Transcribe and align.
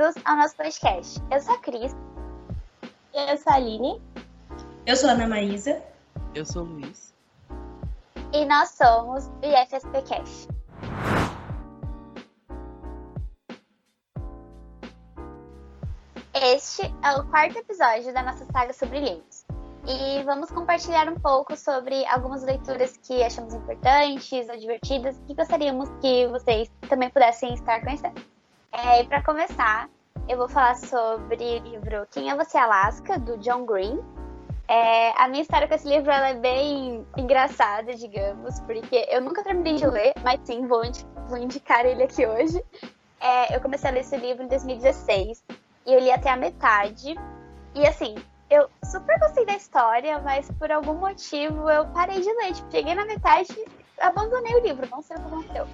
bem-vindos 0.00 0.22
ao 0.24 0.36
nosso 0.36 0.56
podcast. 0.56 1.20
Eu 1.30 1.40
sou 1.40 1.54
a 1.54 1.58
Cris. 1.58 1.94
Eu 3.12 3.36
sou 3.36 3.52
a 3.52 3.56
Aline. 3.56 4.00
Eu 4.86 4.96
sou 4.96 5.10
a 5.10 5.12
Ana 5.12 5.28
Maísa. 5.28 5.82
Eu 6.34 6.46
sou 6.46 6.62
o 6.62 6.64
Luiz. 6.64 7.14
E 8.32 8.46
nós 8.46 8.70
somos 8.70 9.26
o 9.26 9.40
IFSP 9.42 10.02
Cash. 10.08 10.48
Este 16.32 16.82
é 16.82 17.12
o 17.18 17.26
quarto 17.26 17.58
episódio 17.58 18.14
da 18.14 18.22
nossa 18.22 18.46
saga 18.46 18.72
sobre 18.72 19.00
livros. 19.00 19.44
E 19.86 20.22
vamos 20.24 20.50
compartilhar 20.50 21.10
um 21.10 21.20
pouco 21.20 21.54
sobre 21.58 22.06
algumas 22.06 22.42
leituras 22.42 22.96
que 22.96 23.22
achamos 23.22 23.52
importantes 23.52 24.48
ou 24.48 24.56
divertidas 24.56 25.20
e 25.28 25.34
gostaríamos 25.34 25.90
que 26.00 26.26
vocês 26.28 26.70
também 26.88 27.10
pudessem 27.10 27.52
estar 27.52 27.82
conhecendo. 27.82 28.39
É, 28.72 29.02
e 29.02 29.04
para 29.04 29.22
começar, 29.22 29.90
eu 30.28 30.38
vou 30.38 30.48
falar 30.48 30.76
sobre 30.76 31.36
o 31.36 31.58
livro 31.58 32.06
Quem 32.12 32.30
é 32.30 32.36
Você 32.36 32.56
Alaska, 32.56 33.18
do 33.18 33.36
John 33.38 33.66
Green. 33.66 33.98
É, 34.68 35.10
a 35.20 35.26
minha 35.26 35.42
história 35.42 35.66
com 35.66 35.74
esse 35.74 35.88
livro 35.88 36.08
é 36.12 36.34
bem 36.34 37.04
engraçada, 37.16 37.92
digamos, 37.94 38.60
porque 38.60 39.08
eu 39.10 39.20
nunca 39.20 39.42
terminei 39.42 39.74
de 39.74 39.86
ler, 39.86 40.12
mas 40.22 40.38
sim, 40.44 40.68
vou, 40.68 40.82
vou 41.26 41.36
indicar 41.36 41.84
ele 41.84 42.04
aqui 42.04 42.24
hoje. 42.24 42.62
É, 43.18 43.56
eu 43.56 43.60
comecei 43.60 43.90
a 43.90 43.92
ler 43.92 44.00
esse 44.00 44.16
livro 44.16 44.44
em 44.44 44.48
2016 44.48 45.42
e 45.86 45.92
eu 45.92 45.98
li 45.98 46.12
até 46.12 46.30
a 46.30 46.36
metade. 46.36 47.16
E 47.74 47.84
assim, 47.84 48.14
eu 48.48 48.70
super 48.84 49.18
gostei 49.18 49.44
da 49.44 49.56
história, 49.56 50.20
mas 50.20 50.48
por 50.52 50.70
algum 50.70 50.94
motivo 50.94 51.68
eu 51.68 51.86
parei 51.86 52.20
de 52.20 52.32
ler. 52.32 52.54
Tipo, 52.54 52.70
cheguei 52.70 52.94
na 52.94 53.04
metade 53.04 53.52
e 53.52 53.66
abandonei 54.00 54.54
o 54.54 54.60
livro, 54.60 54.88
não 54.88 55.02
sei 55.02 55.16
o 55.16 55.20
que 55.20 55.26
aconteceu. 55.26 55.66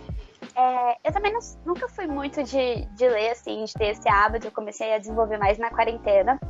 É, 0.56 0.96
eu 1.04 1.12
também 1.12 1.32
não, 1.32 1.40
nunca 1.66 1.86
fui 1.88 2.06
muito 2.06 2.42
de, 2.42 2.86
de 2.86 3.08
ler, 3.08 3.30
assim, 3.30 3.64
de 3.64 3.72
ter 3.74 3.88
esse 3.88 4.08
hábito. 4.08 4.46
Eu 4.46 4.52
comecei 4.52 4.94
a 4.94 4.98
desenvolver 4.98 5.38
mais 5.38 5.58
na 5.58 5.70
quarentena. 5.70 6.40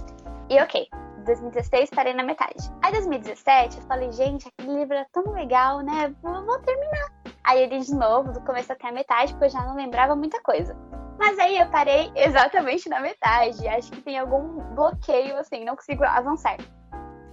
E 0.49 0.61
ok, 0.61 0.89
2016 1.25 1.91
parei 1.91 2.15
na 2.15 2.23
metade. 2.23 2.71
Aí 2.83 2.93
2017 2.93 3.79
eu 3.79 3.83
falei, 3.83 4.13
gente, 4.13 4.49
aquele 4.49 4.79
livro 4.79 4.95
é 4.95 5.05
tão 5.13 5.33
legal, 5.33 5.81
né? 5.81 6.15
Vou, 6.23 6.47
vou 6.47 6.59
terminar. 6.61 7.13
Aí 7.43 7.65
eu 7.65 7.69
li 7.69 7.81
de 7.81 7.95
novo, 7.95 8.33
do 8.33 8.41
começo 8.43 8.73
até 8.73 8.89
a 8.89 8.93
metade, 8.93 9.33
porque 9.33 9.47
eu 9.47 9.51
já 9.51 9.63
não 9.63 9.75
lembrava 9.75 10.15
muita 10.15 10.41
coisa. 10.41 10.77
Mas 11.19 11.37
aí 11.41 11.59
eu 11.59 11.69
parei 11.71 12.11
exatamente 12.15 12.89
na 12.89 13.01
metade. 13.01 13.67
Acho 13.67 13.91
que 13.91 14.01
tem 14.01 14.19
algum 14.19 14.61
bloqueio, 14.75 15.37
assim, 15.37 15.65
não 15.65 15.75
consigo 15.75 16.05
avançar. 16.05 16.57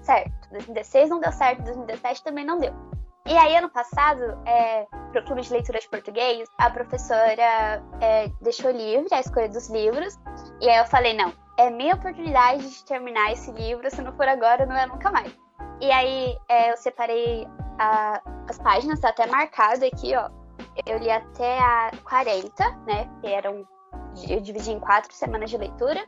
Certo, 0.01 0.31
2016 0.51 1.09
não 1.11 1.19
deu 1.19 1.31
certo, 1.31 1.63
2017 1.63 2.23
também 2.23 2.45
não 2.45 2.57
deu. 2.57 2.73
E 3.25 3.37
aí, 3.37 3.55
ano 3.55 3.69
passado, 3.69 4.21
é, 4.45 4.85
para 5.11 5.21
o 5.21 5.25
Clube 5.25 5.41
de 5.41 5.53
Leitura 5.53 5.79
de 5.79 5.87
Português, 5.87 6.49
a 6.57 6.69
professora 6.69 7.81
é, 8.01 8.27
deixou 8.41 8.69
livre 8.71 9.07
a 9.13 9.21
escolha 9.21 9.47
dos 9.47 9.69
livros. 9.69 10.19
E 10.59 10.69
aí 10.69 10.77
eu 10.77 10.85
falei, 10.85 11.13
não, 11.13 11.33
é 11.57 11.69
minha 11.69 11.95
oportunidade 11.95 12.69
de 12.69 12.85
terminar 12.85 13.31
esse 13.31 13.51
livro, 13.51 13.89
se 13.89 14.01
não 14.01 14.11
for 14.13 14.27
agora, 14.27 14.65
não 14.65 14.75
é 14.75 14.85
nunca 14.85 15.09
mais. 15.09 15.33
E 15.79 15.91
aí 15.91 16.37
é, 16.49 16.71
eu 16.71 16.77
separei 16.77 17.47
a, 17.79 18.21
as 18.49 18.57
páginas, 18.59 18.99
tá 18.99 19.09
até 19.09 19.25
marcado 19.25 19.85
aqui, 19.85 20.13
ó. 20.15 20.29
Eu 20.85 20.97
li 20.97 21.09
até 21.09 21.59
a 21.59 21.91
40, 22.03 22.69
né? 22.87 23.09
Que 23.21 23.27
eram 23.27 23.65
eu 24.29 24.39
dividi 24.39 24.71
em 24.71 24.79
quatro 24.79 25.13
semanas 25.13 25.49
de 25.49 25.57
leitura. 25.57 26.03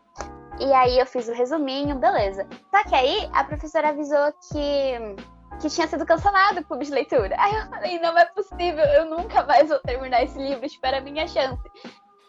E 0.59 0.71
aí 0.73 0.97
eu 0.97 1.05
fiz 1.05 1.27
o 1.27 1.33
resuminho, 1.33 1.97
beleza. 1.97 2.47
Só 2.71 2.83
que 2.83 2.95
aí 2.95 3.29
a 3.33 3.43
professora 3.43 3.89
avisou 3.89 4.33
que, 4.49 5.15
que 5.61 5.69
tinha 5.69 5.87
sido 5.87 6.05
cancelado 6.05 6.59
o 6.59 6.65
clube 6.65 6.85
de 6.85 6.91
leitura. 6.91 7.35
Aí 7.39 7.55
eu 7.55 7.67
falei, 7.67 7.99
não 7.99 8.17
é 8.17 8.25
possível, 8.25 8.83
eu 8.85 9.05
nunca 9.05 9.43
mais 9.43 9.69
vou 9.69 9.79
terminar 9.79 10.23
esse 10.23 10.37
livro, 10.37 10.65
espera 10.65 10.97
a 10.97 11.01
minha 11.01 11.27
chance. 11.27 11.63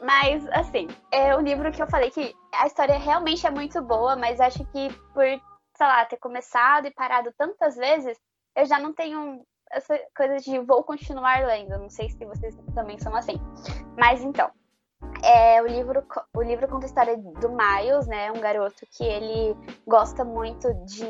Mas, 0.01 0.47
assim, 0.49 0.89
é 1.11 1.35
um 1.37 1.41
livro 1.41 1.73
que 1.73 1.83
eu 1.83 1.87
falei 1.87 2.11
que 2.11 2.35
a 2.55 2.67
história 2.67 2.99
realmente 2.99 3.47
é 3.47 3.51
muito 3.51 3.83
boa, 3.83 4.15
mas 4.15 4.41
acho 4.41 4.65
que 4.67 4.93
por, 5.15 5.25
sei 5.25 5.87
lá, 5.87 6.05
ter 6.05 6.19
começado 6.19 6.87
e 6.87 6.93
parado 6.93 7.33
tantas 7.37 7.77
vezes, 7.77 8.19
eu 8.55 8.67
já 8.67 8.79
não 8.79 8.93
tenho 8.93 9.43
essa 9.71 9.99
coisa 10.17 10.37
de 10.37 10.59
vou 10.61 10.83
continuar 10.85 11.45
lendo. 11.47 11.79
Não 11.79 11.91
sei 11.91 12.09
se 12.11 12.25
vocês 12.25 12.57
também 12.75 12.99
são 12.99 13.15
assim. 13.17 13.41
Mas 13.97 14.23
então, 14.23 14.51
é, 15.25 15.63
o, 15.63 15.67
livro, 15.67 16.05
o 16.35 16.43
livro 16.43 16.69
conta 16.69 16.87
a 16.87 16.89
história 16.89 17.17
do 17.17 17.49
Miles, 17.49 18.07
né? 18.07 18.31
Um 18.33 18.41
garoto 18.41 18.87
que 18.97 19.05
ele 19.05 19.57
gosta 19.87 20.25
muito 20.25 20.73
de 20.85 21.07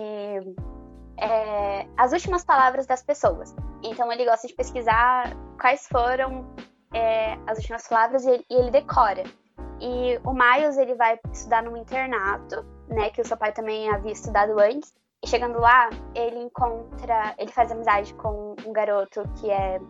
é, 1.19 1.87
as 1.97 2.13
últimas 2.13 2.45
palavras 2.45 2.87
das 2.87 3.03
pessoas. 3.03 3.55
Então 3.83 4.13
ele 4.13 4.25
gosta 4.25 4.47
de 4.47 4.55
pesquisar 4.55 5.37
quais 5.61 5.87
foram 5.89 6.47
é, 6.93 7.39
as 7.47 7.59
últimas 7.59 7.87
palavras 7.89 8.25
e 8.25 8.31
ele, 8.31 8.45
e 8.51 8.55
ele, 8.55 8.71
decora. 8.71 9.25
E 9.81 10.19
o 10.25 10.33
Miles 10.33 10.77
ele 10.79 10.95
vai 10.95 11.19
estudar 11.33 11.63
num 11.63 11.77
internato, 11.77 12.65
né? 12.89 13.11
Que 13.11 13.21
o 13.21 13.27
seu 13.27 13.37
pai 13.37 13.53
também 13.53 13.91
havia 13.91 14.13
estudado 14.13 14.59
antes. 14.59 14.95
E 15.23 15.29
chegando 15.29 15.59
lá, 15.59 15.91
ele 16.15 16.39
encontra, 16.39 17.35
ele 17.39 17.53
faz 17.53 17.71
amizade 17.71 18.15
com 18.15 18.55
um 18.65 18.73
garoto 18.73 19.23
que 19.41 19.51
é 19.51 19.81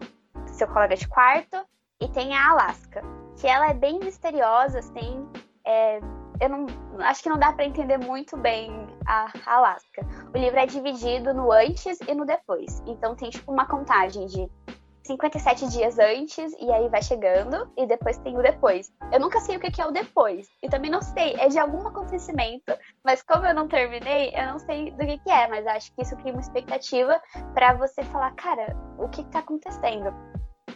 seu 0.47 0.67
colega 0.69 0.97
de 0.97 1.07
quarto 1.09 1.57
e 2.01 2.09
tem 2.09 2.35
a 2.35 2.51
Alaska 2.51 3.03
que 3.37 3.47
ela 3.47 3.69
é 3.69 3.75
bem 3.75 3.99
misteriosa, 3.99 4.79
assim. 4.79 5.27
É, 5.65 6.01
eu 6.41 6.49
não 6.49 6.67
acho 7.01 7.23
que 7.23 7.29
não 7.29 7.39
dá 7.39 7.53
para 7.53 7.65
entender 7.65 7.99
muito 7.99 8.37
bem 8.37 8.71
a, 9.07 9.31
Alaska. 9.47 10.07
O 10.35 10.39
livro 10.39 10.59
é 10.59 10.67
dividido 10.67 11.33
no 11.35 11.53
antes 11.53 11.99
e 12.07 12.15
no 12.15 12.25
depois. 12.25 12.83
Então 12.87 13.15
tem 13.15 13.31
tipo 13.31 13.53
uma 13.53 13.67
contagem 13.67 14.27
de 14.27 14.51
57 15.07 15.69
dias 15.69 15.99
antes 15.99 16.53
e 16.61 16.71
aí 16.73 16.89
vai 16.89 17.01
chegando 17.01 17.71
e 17.77 17.87
depois 17.87 18.19
tem 18.19 18.37
o 18.37 18.43
depois. 18.43 18.93
Eu 19.13 19.21
nunca 19.21 19.41
sei 19.41 19.57
o 19.57 19.61
que 19.61 19.81
é 19.81 19.87
o 19.87 19.93
depois 19.93 20.49
e 20.63 20.69
também 20.69 20.91
não 20.91 21.01
sei, 21.01 21.35
é 21.39 21.49
de 21.49 21.59
algum 21.59 21.87
acontecimento, 21.87 22.77
mas 23.05 23.23
como 23.23 23.47
eu 23.47 23.55
não 23.55 23.69
terminei, 23.69 24.33
eu 24.35 24.47
não 24.47 24.59
sei 24.59 24.91
do 24.91 25.07
que, 25.07 25.31
é, 25.31 25.47
mas 25.47 25.67
acho 25.67 25.95
que 25.95 26.03
isso 26.03 26.17
cria 26.17 26.33
uma 26.33 26.41
expectativa 26.41 27.21
para 27.55 27.75
você 27.75 28.03
falar, 28.05 28.33
cara, 28.33 28.77
o 28.99 29.09
que, 29.09 29.23
que 29.23 29.31
tá 29.31 29.39
acontecendo? 29.39 30.13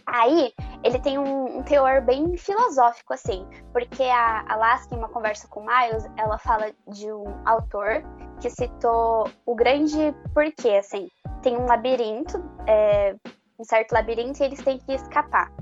Aí, 0.06 0.52
ele 0.82 0.98
tem 0.98 1.18
um, 1.18 1.58
um, 1.58 1.62
teor 1.62 2.02
bem 2.02 2.36
filosófico, 2.36 3.12
assim, 3.12 3.46
porque 3.72 4.02
a 4.02 4.44
Alaska, 4.48 4.94
em 4.94 4.98
uma 4.98 5.08
conversa 5.08 5.46
com 5.48 5.60
Miles, 5.60 6.04
ela 6.16 6.38
fala 6.38 6.70
de 6.88 7.12
um 7.12 7.24
autor 7.46 8.02
que 8.40 8.50
citou 8.50 9.28
o 9.46 9.54
grande 9.54 10.14
porquê, 10.34 10.70
assim. 10.70 11.08
Tem 11.42 11.56
um 11.56 11.66
labirinto, 11.66 12.42
é, 12.66 13.14
um 13.58 13.64
certo 13.64 13.92
labirinto, 13.92 14.42
e 14.42 14.46
eles 14.46 14.62
têm 14.62 14.78
que 14.78 14.92
escapar. 14.92 15.52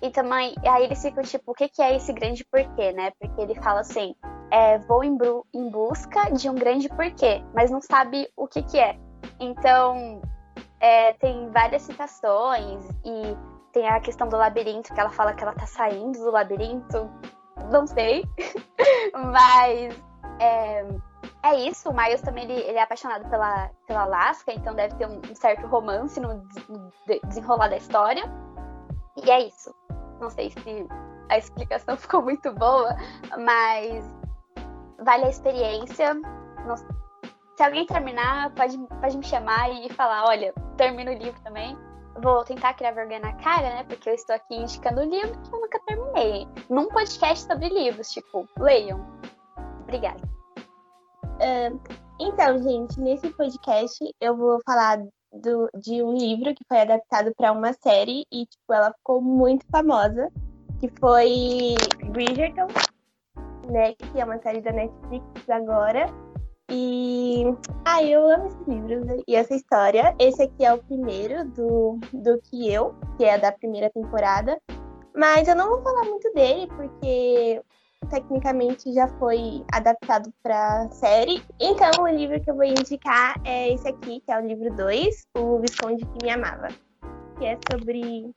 E 0.00 0.10
também, 0.10 0.54
aí 0.64 0.84
eles 0.84 1.02
ficam 1.02 1.24
tipo, 1.24 1.50
o 1.50 1.54
que, 1.54 1.68
que 1.68 1.82
é 1.82 1.96
esse 1.96 2.12
grande 2.12 2.44
porquê, 2.44 2.92
né? 2.92 3.10
Porque 3.18 3.40
ele 3.40 3.54
fala 3.56 3.80
assim, 3.80 4.14
é, 4.50 4.78
vou 4.78 5.02
em, 5.02 5.18
em 5.52 5.70
busca 5.70 6.30
de 6.32 6.48
um 6.48 6.54
grande 6.54 6.88
porquê, 6.88 7.42
mas 7.54 7.70
não 7.70 7.80
sabe 7.80 8.28
o 8.36 8.46
que, 8.46 8.62
que 8.62 8.78
é. 8.78 8.96
Então, 9.40 10.22
é, 10.80 11.12
tem 11.14 11.50
várias 11.50 11.82
citações 11.82 12.82
e 13.04 13.36
tem 13.72 13.88
a 13.88 14.00
questão 14.00 14.28
do 14.28 14.36
labirinto, 14.36 14.92
que 14.92 15.00
ela 15.00 15.10
fala 15.10 15.34
que 15.34 15.42
ela 15.42 15.52
tá 15.52 15.66
saindo 15.66 16.18
do 16.18 16.30
labirinto. 16.30 17.10
Não 17.70 17.86
sei. 17.86 18.24
Mas 19.14 20.02
é, 20.40 20.86
é 21.42 21.56
isso. 21.68 21.90
O 21.90 21.94
Miles 21.94 22.20
também 22.22 22.44
ele, 22.44 22.60
ele, 22.60 22.78
é 22.78 22.82
apaixonado 22.82 23.28
pela, 23.28 23.70
pela 23.86 24.02
Alaska, 24.02 24.52
então 24.52 24.74
deve 24.74 24.94
ter 24.96 25.06
um, 25.06 25.20
um 25.30 25.34
certo 25.34 25.66
romance 25.66 26.18
no, 26.20 26.42
desenrolar 27.24 27.68
da 27.68 27.76
história. 27.76 28.24
E 29.16 29.30
é 29.30 29.46
isso. 29.46 29.74
Não 30.20 30.30
sei 30.30 30.50
se 30.50 30.88
a 31.28 31.38
explicação 31.38 31.96
ficou 31.98 32.22
muito 32.22 32.52
boa, 32.54 32.96
mas 33.38 34.04
vale 35.00 35.24
a 35.24 35.30
experiência. 35.30 36.14
Se 37.56 37.62
alguém 37.64 37.86
terminar, 37.86 38.50
pode, 38.54 38.78
pode 39.00 39.18
me 39.18 39.24
chamar 39.24 39.70
e 39.70 39.88
falar, 39.90 40.26
olha, 40.26 40.54
termina 40.76 41.10
o 41.10 41.14
livro 41.14 41.40
também 41.42 41.76
vou 42.20 42.44
tentar 42.44 42.74
criar 42.74 42.92
vergonha 42.92 43.20
na 43.20 43.32
cara, 43.34 43.74
né? 43.74 43.84
Porque 43.84 44.08
eu 44.08 44.14
estou 44.14 44.36
aqui 44.36 44.56
indicando 44.56 45.02
livro 45.02 45.40
que 45.40 45.54
eu 45.54 45.60
nunca 45.60 45.80
terminei. 45.86 46.46
Num 46.68 46.88
podcast 46.88 47.46
sobre 47.46 47.68
livros, 47.68 48.10
tipo, 48.10 48.48
leiam. 48.58 49.04
Obrigada. 49.82 50.20
Uh, 51.38 51.80
então, 52.20 52.58
gente, 52.62 53.00
nesse 53.00 53.30
podcast 53.30 53.98
eu 54.20 54.36
vou 54.36 54.60
falar 54.66 54.98
do, 55.32 55.68
de 55.74 56.02
um 56.02 56.14
livro 56.14 56.54
que 56.54 56.64
foi 56.66 56.80
adaptado 56.80 57.32
para 57.36 57.52
uma 57.52 57.72
série 57.74 58.24
e, 58.32 58.46
tipo, 58.46 58.72
ela 58.72 58.92
ficou 58.92 59.20
muito 59.20 59.64
famosa, 59.70 60.30
que 60.80 60.88
foi 60.98 61.74
Bridgerton, 62.10 62.66
né? 63.70 63.94
Que 63.94 64.20
é 64.20 64.24
uma 64.24 64.38
série 64.38 64.60
da 64.60 64.72
Netflix 64.72 65.48
agora. 65.48 66.06
E 66.70 67.44
ah, 67.84 68.02
eu 68.02 68.30
amo 68.30 68.46
esses 68.46 68.68
livros 68.68 69.22
e 69.26 69.34
essa 69.34 69.54
história. 69.54 70.14
Esse 70.18 70.42
aqui 70.42 70.64
é 70.64 70.74
o 70.74 70.82
primeiro 70.82 71.46
do, 71.48 71.98
do 72.12 72.38
que 72.42 72.70
eu, 72.70 72.94
que 73.16 73.24
é 73.24 73.38
da 73.38 73.50
primeira 73.50 73.90
temporada. 73.90 74.60
Mas 75.16 75.48
eu 75.48 75.56
não 75.56 75.70
vou 75.70 75.82
falar 75.82 76.04
muito 76.04 76.30
dele, 76.34 76.68
porque 76.76 77.62
tecnicamente 78.10 78.92
já 78.92 79.08
foi 79.18 79.64
adaptado 79.72 80.32
para 80.42 80.88
série. 80.90 81.42
Então, 81.58 81.90
o 82.02 82.08
livro 82.08 82.40
que 82.40 82.50
eu 82.50 82.54
vou 82.54 82.64
indicar 82.64 83.40
é 83.44 83.72
esse 83.72 83.88
aqui, 83.88 84.20
que 84.20 84.30
é 84.30 84.38
o 84.38 84.46
livro 84.46 84.72
2, 84.74 85.26
O 85.36 85.58
Visconde 85.60 86.04
que 86.04 86.24
Me 86.24 86.30
Amava. 86.30 86.68
Que 87.38 87.46
é 87.46 87.58
sobre 87.70 88.30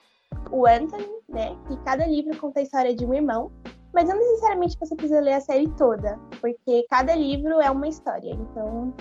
o 0.49 0.65
Anthony, 0.65 1.07
né? 1.29 1.55
Que 1.67 1.77
cada 1.83 2.07
livro 2.07 2.35
conta 2.37 2.59
a 2.59 2.63
história 2.63 2.95
de 2.95 3.05
um 3.05 3.13
irmão. 3.13 3.51
Mas 3.93 4.07
não 4.07 4.17
necessariamente 4.17 4.77
você 4.79 4.95
precisa 4.95 5.19
ler 5.19 5.33
a 5.33 5.41
série 5.41 5.67
toda, 5.71 6.19
porque 6.39 6.85
cada 6.89 7.13
livro 7.15 7.59
é 7.59 7.69
uma 7.69 7.87
história. 7.87 8.31
Então, 8.31 8.93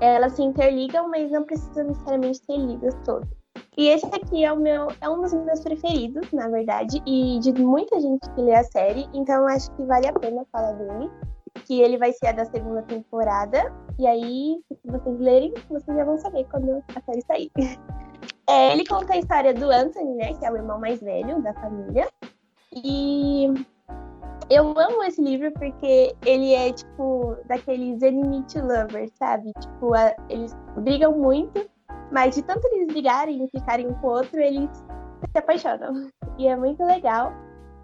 elas 0.00 0.32
se 0.32 0.42
interligam, 0.42 1.08
mas 1.08 1.30
não 1.30 1.44
precisa 1.44 1.82
necessariamente 1.84 2.40
ter 2.42 2.56
livros 2.56 2.94
todos. 3.04 3.28
E 3.76 3.88
esse 3.88 4.06
aqui 4.06 4.44
é 4.44 4.52
o 4.52 4.56
meu, 4.56 4.88
é 5.00 5.08
um 5.08 5.20
dos 5.20 5.32
meus 5.32 5.60
preferidos, 5.60 6.30
na 6.32 6.48
verdade, 6.48 7.00
e 7.06 7.38
de 7.40 7.52
muita 7.52 8.00
gente 8.00 8.28
que 8.30 8.40
lê 8.40 8.54
a 8.54 8.64
série, 8.64 9.08
então 9.14 9.46
acho 9.46 9.70
que 9.72 9.84
vale 9.84 10.06
a 10.06 10.12
pena 10.12 10.44
falar 10.50 10.72
dele. 10.72 11.10
Que 11.64 11.80
ele 11.80 11.98
vai 11.98 12.12
ser 12.12 12.28
a 12.28 12.32
da 12.32 12.44
segunda 12.44 12.82
temporada. 12.82 13.72
E 13.98 14.06
aí, 14.06 14.60
se 14.70 14.90
vocês 14.90 15.18
lerem, 15.18 15.52
vocês 15.68 15.96
já 15.96 16.04
vão 16.04 16.16
saber 16.18 16.46
quando 16.50 16.82
a 16.94 17.00
série 17.00 17.22
sair. 17.22 17.50
É, 18.50 18.72
ele 18.72 18.82
conta 18.86 19.12
a 19.12 19.18
história 19.18 19.52
do 19.52 19.70
Anthony, 19.70 20.14
né? 20.14 20.32
Que 20.32 20.46
é 20.46 20.50
o 20.50 20.56
irmão 20.56 20.80
mais 20.80 20.98
velho 21.00 21.42
da 21.42 21.52
família. 21.52 22.08
E 22.72 23.52
eu 24.50 24.78
amo 24.78 25.02
esse 25.04 25.20
livro 25.20 25.52
porque 25.52 26.14
ele 26.24 26.54
é, 26.54 26.72
tipo, 26.72 27.36
daqueles 27.46 28.02
enemy 28.02 28.42
to 28.44 28.60
lovers, 28.60 29.12
sabe? 29.14 29.52
Tipo, 29.60 29.94
a, 29.94 30.14
eles 30.28 30.56
brigam 30.76 31.12
muito, 31.12 31.68
mas 32.12 32.34
de 32.34 32.42
tanto 32.42 32.66
eles 32.68 32.88
brigarem 32.88 33.44
e 33.44 33.48
ficarem 33.48 33.86
um 33.86 33.94
com 33.94 34.08
o 34.08 34.10
outro, 34.10 34.40
eles 34.40 34.70
se 35.30 35.38
apaixonam. 35.38 36.10
E 36.38 36.46
é 36.46 36.56
muito 36.56 36.82
legal. 36.84 37.32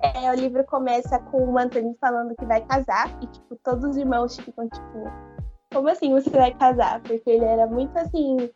É, 0.03 0.31
o 0.31 0.35
livro 0.35 0.65
começa 0.65 1.19
com 1.19 1.51
o 1.51 1.59
Anthony 1.59 1.97
falando 2.01 2.35
que 2.37 2.45
vai 2.45 2.61
casar, 2.67 3.11
e, 3.23 3.27
tipo, 3.27 3.57
todos 3.63 3.85
os 3.85 3.97
irmãos 3.97 4.37
ficam, 4.37 4.69
tipo, 4.69 5.05
como 5.73 5.89
assim 5.89 6.13
você 6.13 6.31
vai 6.31 6.53
casar? 6.55 7.01
Porque 7.03 7.29
ele 7.31 7.45
era 7.45 7.67
muito, 7.67 7.97
assim, 7.99 8.51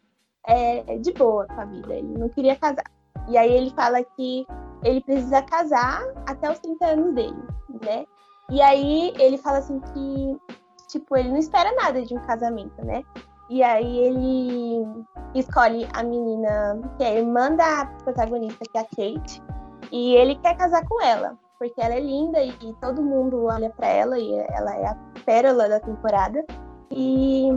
é, 0.47 0.99
de 0.99 1.13
boa 1.13 1.47
com 1.47 1.61
a 1.61 1.65
vida, 1.65 1.95
ele 1.95 2.19
não 2.19 2.29
queria 2.29 2.57
casar. 2.57 2.85
E 3.29 3.37
aí 3.37 3.53
ele 3.53 3.71
fala 3.71 4.03
que 4.03 4.47
ele 4.85 5.01
precisa 5.01 5.43
casar 5.43 6.03
até 6.27 6.51
os 6.51 6.59
30 6.59 6.87
anos 6.87 7.15
dele, 7.15 7.43
né? 7.85 8.05
E 8.51 8.63
aí 8.63 9.13
ele 9.19 9.37
fala 9.39 9.59
assim 9.59 9.81
que, 9.81 10.41
tipo, 10.89 11.17
ele 11.17 11.31
não 11.31 11.37
espera 11.37 11.75
nada 11.75 12.03
de 12.03 12.15
um 12.15 12.21
casamento, 12.27 12.85
né? 12.85 13.03
E 13.51 13.63
aí 13.63 13.99
ele 13.99 14.87
escolhe 15.35 15.89
a 15.95 16.03
menina 16.03 16.81
que 16.97 17.05
é 17.05 17.19
irmã 17.19 17.55
da 17.55 17.87
protagonista, 18.05 18.65
que 18.71 18.79
é 18.79 18.81
a 18.81 18.85
Kate, 18.85 19.43
e 19.91 20.15
ele 20.17 20.37
quer 20.37 20.57
casar 20.57 20.87
com 20.87 21.01
ela, 21.03 21.39
porque 21.59 21.81
ela 21.81 21.95
é 21.95 22.01
linda 22.01 22.43
e, 22.43 22.51
e 22.51 22.75
todo 22.81 23.03
mundo 23.03 23.45
olha 23.45 23.71
para 23.71 23.89
ela 23.89 24.19
e 24.19 24.33
ela 24.51 24.75
é 24.75 24.87
a 24.87 24.97
pérola 25.25 25.69
da 25.69 25.81
temporada. 25.81 26.45
E 26.91 27.49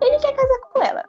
ele 0.00 0.18
quer 0.20 0.34
casar 0.34 0.60
com 0.72 0.82
ela. 0.82 1.04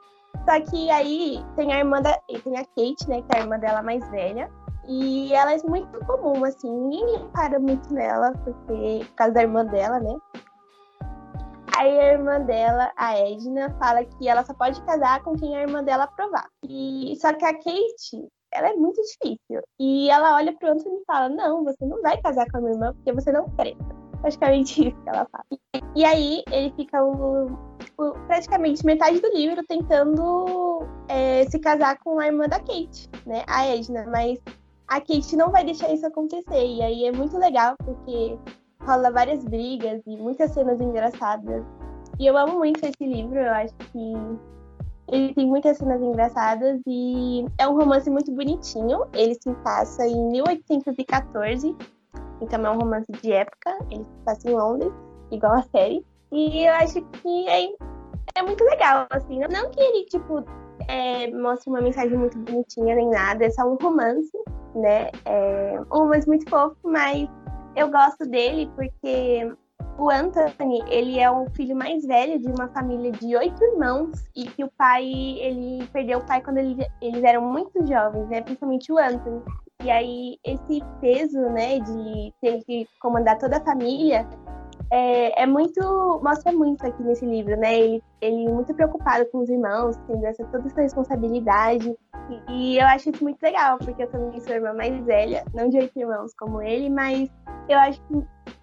Só 0.48 0.60
que 0.70 0.90
aí 0.90 1.44
tem 1.56 1.72
a 1.72 1.78
irmã 1.78 2.00
da. 2.00 2.18
Tem 2.42 2.56
a 2.56 2.64
Kate, 2.64 3.08
né? 3.08 3.22
Que 3.22 3.36
é 3.36 3.38
a 3.38 3.42
irmã 3.42 3.58
dela 3.58 3.82
mais 3.82 4.06
velha. 4.10 4.50
E 4.92 5.32
ela 5.32 5.52
é 5.52 5.58
muito 5.62 6.04
comum, 6.04 6.44
assim, 6.44 6.68
ninguém 6.68 7.16
repara 7.16 7.60
muito 7.60 7.94
nela, 7.94 8.32
porque 8.44 9.04
por 9.04 9.14
causa 9.14 9.34
da 9.34 9.42
irmã 9.42 9.64
dela, 9.64 10.00
né? 10.00 10.16
Aí 11.78 11.96
a 11.96 12.12
irmã 12.14 12.40
dela, 12.40 12.90
a 12.96 13.16
Edna, 13.16 13.70
fala 13.78 14.04
que 14.04 14.28
ela 14.28 14.44
só 14.44 14.52
pode 14.52 14.82
casar 14.82 15.22
com 15.22 15.36
quem 15.36 15.56
a 15.56 15.60
irmã 15.60 15.84
dela 15.84 16.04
aprovar. 16.04 16.48
E 16.68 17.16
só 17.20 17.32
que 17.32 17.44
a 17.44 17.54
Kate, 17.54 18.28
ela 18.52 18.70
é 18.70 18.74
muito 18.74 19.00
difícil. 19.00 19.62
E 19.78 20.10
ela 20.10 20.34
olha 20.34 20.52
pro 20.58 20.72
Anthony 20.72 20.96
e 20.96 21.04
fala: 21.06 21.28
Não, 21.28 21.62
você 21.62 21.86
não 21.86 22.02
vai 22.02 22.20
casar 22.20 22.50
com 22.50 22.58
a 22.58 22.60
minha 22.60 22.72
irmã 22.72 22.92
porque 22.92 23.12
você 23.12 23.30
não 23.30 23.48
presta. 23.50 24.00
Praticamente 24.20 24.88
isso 24.88 25.02
que 25.02 25.08
ela 25.08 25.26
fala. 25.30 25.44
E 25.94 26.04
aí 26.04 26.42
ele 26.50 26.74
fica 26.74 27.02
o, 27.02 27.46
o, 27.96 28.12
praticamente 28.26 28.84
metade 28.84 29.20
do 29.20 29.28
livro 29.28 29.64
tentando 29.66 30.84
é, 31.08 31.44
se 31.44 31.60
casar 31.60 31.96
com 32.00 32.18
a 32.18 32.26
irmã 32.26 32.48
da 32.48 32.58
Kate, 32.58 33.08
né? 33.24 33.44
A 33.46 33.66
Edna. 33.66 34.04
Mas 34.10 34.38
a 34.90 35.00
Kate 35.00 35.36
não 35.36 35.50
vai 35.50 35.64
deixar 35.64 35.92
isso 35.94 36.04
acontecer. 36.04 36.66
E 36.66 36.82
aí 36.82 37.06
é 37.06 37.12
muito 37.12 37.38
legal, 37.38 37.76
porque 37.84 38.36
rola 38.82 39.10
várias 39.12 39.44
brigas 39.44 40.02
e 40.04 40.16
muitas 40.16 40.50
cenas 40.50 40.80
engraçadas. 40.80 41.64
E 42.18 42.26
eu 42.26 42.36
amo 42.36 42.58
muito 42.58 42.84
esse 42.84 43.06
livro, 43.06 43.38
eu 43.38 43.52
acho 43.52 43.74
que 43.74 44.12
ele 45.08 45.32
tem 45.32 45.46
muitas 45.46 45.78
cenas 45.78 46.02
engraçadas 46.02 46.80
e 46.86 47.46
é 47.56 47.68
um 47.68 47.78
romance 47.78 48.10
muito 48.10 48.32
bonitinho. 48.32 49.06
Ele 49.14 49.34
se 49.34 49.54
passa 49.62 50.06
em 50.06 50.28
1814, 50.32 51.76
então 52.40 52.66
é 52.66 52.70
um 52.70 52.78
romance 52.78 53.10
de 53.22 53.32
época. 53.32 53.78
Ele 53.90 54.04
se 54.04 54.24
passa 54.24 54.50
em 54.50 54.54
Londres, 54.54 54.92
igual 55.30 55.54
a 55.54 55.62
série. 55.62 56.04
E 56.32 56.66
eu 56.66 56.74
acho 56.74 57.00
que 57.00 57.48
é, 57.48 57.72
é 58.34 58.42
muito 58.42 58.64
legal, 58.64 59.06
assim. 59.10 59.38
Não 59.38 59.70
que 59.70 59.80
ele, 59.80 60.04
tipo, 60.06 60.44
é, 60.88 61.30
mostre 61.30 61.70
uma 61.70 61.80
mensagem 61.80 62.18
muito 62.18 62.36
bonitinha 62.38 62.96
nem 62.96 63.08
nada, 63.08 63.44
é 63.44 63.50
só 63.50 63.62
um 63.62 63.76
romance 63.76 64.30
né? 64.74 65.10
É 65.24 65.80
um 65.92 65.98
romance 65.98 66.26
muito 66.26 66.48
fofo, 66.48 66.76
mas 66.84 67.28
eu 67.76 67.90
gosto 67.90 68.26
dele 68.26 68.70
porque 68.74 69.52
o 69.98 70.10
Anthony, 70.10 70.82
ele 70.88 71.18
é 71.18 71.30
o 71.30 71.48
filho 71.50 71.76
mais 71.76 72.04
velho 72.06 72.38
de 72.38 72.48
uma 72.48 72.68
família 72.68 73.12
de 73.12 73.36
oito 73.36 73.62
irmãos 73.62 74.24
e 74.34 74.44
que 74.44 74.64
o 74.64 74.70
pai, 74.76 75.04
ele 75.04 75.86
perdeu 75.92 76.18
o 76.18 76.26
pai 76.26 76.40
quando 76.40 76.58
ele, 76.58 76.86
eles 77.02 77.22
eram 77.22 77.42
muito 77.42 77.86
jovens, 77.86 78.28
né? 78.28 78.40
Principalmente 78.40 78.92
o 78.92 78.98
Anthony. 78.98 79.42
E 79.82 79.90
aí 79.90 80.38
esse 80.44 80.82
peso, 81.00 81.40
né, 81.50 81.80
de 81.80 82.34
ter 82.40 82.62
que 82.64 82.86
comandar 83.00 83.38
toda 83.38 83.58
a 83.58 83.64
família 83.64 84.26
é, 84.90 85.42
é, 85.42 85.46
muito 85.46 85.80
mostra 86.22 86.52
muito 86.52 86.84
aqui 86.84 87.02
nesse 87.02 87.24
livro, 87.24 87.56
né? 87.56 87.78
Ele, 87.78 88.02
ele 88.20 88.48
muito 88.48 88.74
preocupado 88.74 89.24
com 89.26 89.38
os 89.38 89.48
irmãos, 89.48 89.96
tendo 90.06 90.24
essa 90.26 90.44
toda 90.46 90.66
essa 90.66 90.82
responsabilidade 90.82 91.96
e, 92.30 92.52
e 92.52 92.78
eu 92.78 92.86
acho 92.86 93.10
isso 93.10 93.22
muito 93.22 93.42
legal, 93.42 93.78
porque 93.78 94.02
eu 94.02 94.10
também 94.10 94.40
sou 94.40 94.54
irmã 94.54 94.72
mais 94.72 94.98
velha, 95.04 95.44
não 95.54 95.68
de 95.68 95.78
oito 95.78 95.98
irmãos 95.98 96.32
como 96.38 96.62
ele, 96.62 96.88
mas 96.90 97.28
eu 97.68 97.78
acho 97.78 98.00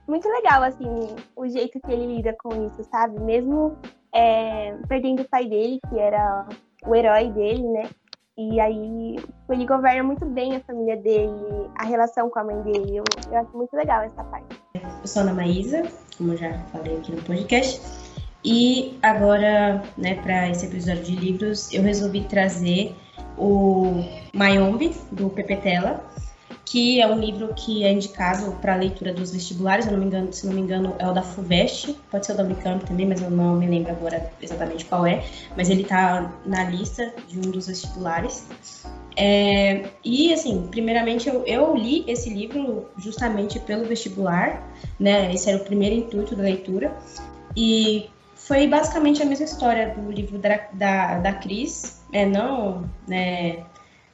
muito 0.07 0.27
legal 0.29 0.63
assim 0.63 1.15
o 1.35 1.47
jeito 1.47 1.79
que 1.79 1.91
ele 1.91 2.15
lida 2.15 2.35
com 2.41 2.49
isso, 2.65 2.83
sabe? 2.91 3.19
Mesmo 3.21 3.77
é, 4.13 4.75
perdendo 4.87 5.21
o 5.21 5.29
pai 5.29 5.47
dele, 5.47 5.79
que 5.89 5.99
era 5.99 6.47
o 6.85 6.95
herói 6.95 7.29
dele, 7.31 7.67
né? 7.67 7.89
E 8.37 8.59
aí 8.59 9.15
ele 9.49 9.65
governa 9.65 10.03
muito 10.03 10.25
bem 10.25 10.55
a 10.55 10.59
família 10.59 10.95
dele, 10.95 11.71
a 11.75 11.85
relação 11.85 12.29
com 12.29 12.39
a 12.39 12.43
mãe 12.43 12.61
dele. 12.61 12.97
Eu, 12.97 13.03
eu 13.31 13.37
acho 13.37 13.57
muito 13.57 13.75
legal 13.75 14.03
essa 14.03 14.23
parte. 14.25 14.66
Eu 14.83 15.07
sou 15.07 15.21
a 15.21 15.25
Ana 15.25 15.33
Maísa, 15.33 15.83
como 16.17 16.35
já 16.35 16.53
falei 16.71 16.97
aqui 16.97 17.11
no 17.11 17.21
podcast. 17.21 17.81
E 18.43 18.97
agora, 19.01 19.83
né, 19.97 20.15
para 20.15 20.49
esse 20.49 20.65
episódio 20.65 21.03
de 21.03 21.15
livros, 21.15 21.71
eu 21.73 21.83
resolvi 21.83 22.21
trazer 22.21 22.95
o 23.37 24.03
Mayombe, 24.33 24.95
do 25.11 25.29
Pepe 25.29 25.57
Tela, 25.57 26.03
que 26.69 26.99
é 26.99 27.07
um 27.07 27.17
livro 27.17 27.53
que 27.53 27.85
é 27.85 27.93
indicado 27.93 28.51
para 28.61 28.75
leitura 28.75 29.13
dos 29.13 29.31
vestibulares, 29.31 29.85
eu 29.85 29.93
não 29.93 29.99
me 29.99 30.05
engano, 30.05 30.33
se 30.33 30.45
não 30.45 30.53
me 30.53 30.59
engano, 30.59 30.93
é 30.99 31.07
o 31.07 31.13
da 31.13 31.21
FUVEST, 31.21 31.95
pode 32.11 32.25
ser 32.25 32.33
o 32.33 32.35
da 32.35 32.43
Unicamp 32.43 32.85
também, 32.85 33.05
mas 33.05 33.21
eu 33.21 33.29
não 33.29 33.55
me 33.55 33.65
lembro 33.65 33.93
agora 33.93 34.29
exatamente 34.41 34.83
qual 34.83 35.05
é, 35.05 35.23
mas 35.55 35.69
ele 35.69 35.83
está 35.83 36.29
na 36.45 36.65
lista 36.65 37.13
de 37.29 37.39
um 37.39 37.51
dos 37.51 37.67
vestibulares. 37.67 38.45
É, 39.15 39.85
e 40.03 40.33
assim, 40.33 40.67
primeiramente 40.69 41.29
eu, 41.29 41.45
eu, 41.45 41.73
li 41.73 42.03
esse 42.05 42.29
livro 42.29 42.89
justamente 42.97 43.59
pelo 43.61 43.85
vestibular, 43.85 44.61
né? 44.99 45.33
Esse 45.33 45.49
era 45.49 45.59
o 45.59 45.63
primeiro 45.63 45.95
intuito 45.95 46.35
da 46.35 46.43
leitura. 46.43 46.95
E 47.55 48.09
foi 48.35 48.67
basicamente 48.67 49.23
a 49.23 49.25
mesma 49.25 49.45
história 49.45 49.95
do 49.95 50.11
livro 50.11 50.37
da, 50.37 50.67
da, 50.73 51.19
da 51.19 51.33
Cris. 51.33 52.01
É, 52.11 52.25
não, 52.25 52.87
né, 53.07 53.63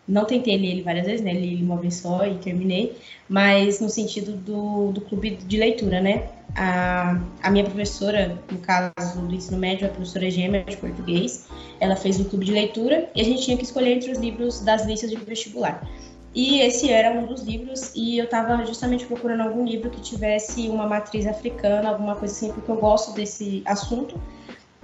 não 0.07 0.25
tentei 0.25 0.57
ler 0.57 0.72
ele 0.72 0.81
várias 0.81 1.05
vezes, 1.05 1.22
né? 1.22 1.33
Li 1.33 1.53
ele 1.53 1.63
uma 1.63 1.77
vez 1.77 1.95
só 1.95 2.25
e 2.25 2.36
terminei, 2.36 2.98
mas 3.27 3.79
no 3.79 3.89
sentido 3.89 4.33
do, 4.33 4.91
do 4.91 5.01
clube 5.01 5.31
de 5.31 5.57
leitura, 5.57 6.01
né? 6.01 6.29
A, 6.55 7.19
a 7.41 7.50
minha 7.50 7.63
professora, 7.63 8.38
no 8.51 8.57
caso 8.60 9.22
do 9.22 9.33
ensino 9.33 9.57
médio, 9.57 9.88
a 9.88 9.89
professora 9.89 10.29
Gêmea 10.29 10.63
de 10.63 10.77
português, 10.77 11.48
ela 11.79 11.95
fez 11.95 12.19
o 12.19 12.25
clube 12.25 12.45
de 12.45 12.51
leitura 12.51 13.10
e 13.15 13.22
a 13.22 13.24
gente 13.24 13.43
tinha 13.43 13.57
que 13.57 13.63
escolher 13.63 13.95
entre 13.95 14.12
os 14.12 14.19
livros 14.19 14.60
das 14.60 14.86
listas 14.86 15.10
de 15.10 15.15
vestibular. 15.17 15.88
E 16.36 16.62
esse 16.62 16.89
era 16.89 17.12
um 17.12 17.27
dos 17.27 17.43
livros, 17.43 17.91
e 17.95 18.17
eu 18.17 18.25
estava 18.25 18.65
justamente 18.65 19.05
procurando 19.05 19.41
algum 19.41 19.63
livro 19.63 19.91
que 19.91 20.01
tivesse 20.01 20.67
uma 20.67 20.88
matriz 20.88 21.27
africana, 21.27 21.89
alguma 21.89 22.15
coisa 22.15 22.33
assim, 22.33 22.51
porque 22.51 22.72
eu 22.72 22.77
gosto 22.77 23.13
desse 23.13 23.62
assunto. 23.65 24.19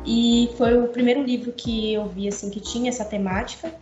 E 0.06 0.52
foi 0.58 0.80
o 0.80 0.88
primeiro 0.90 1.24
livro 1.24 1.52
que 1.52 1.94
eu 1.94 2.06
vi 2.06 2.28
assim 2.28 2.52
que 2.52 2.60
tinha 2.60 2.90
essa 2.90 3.04
temática. 3.04 3.74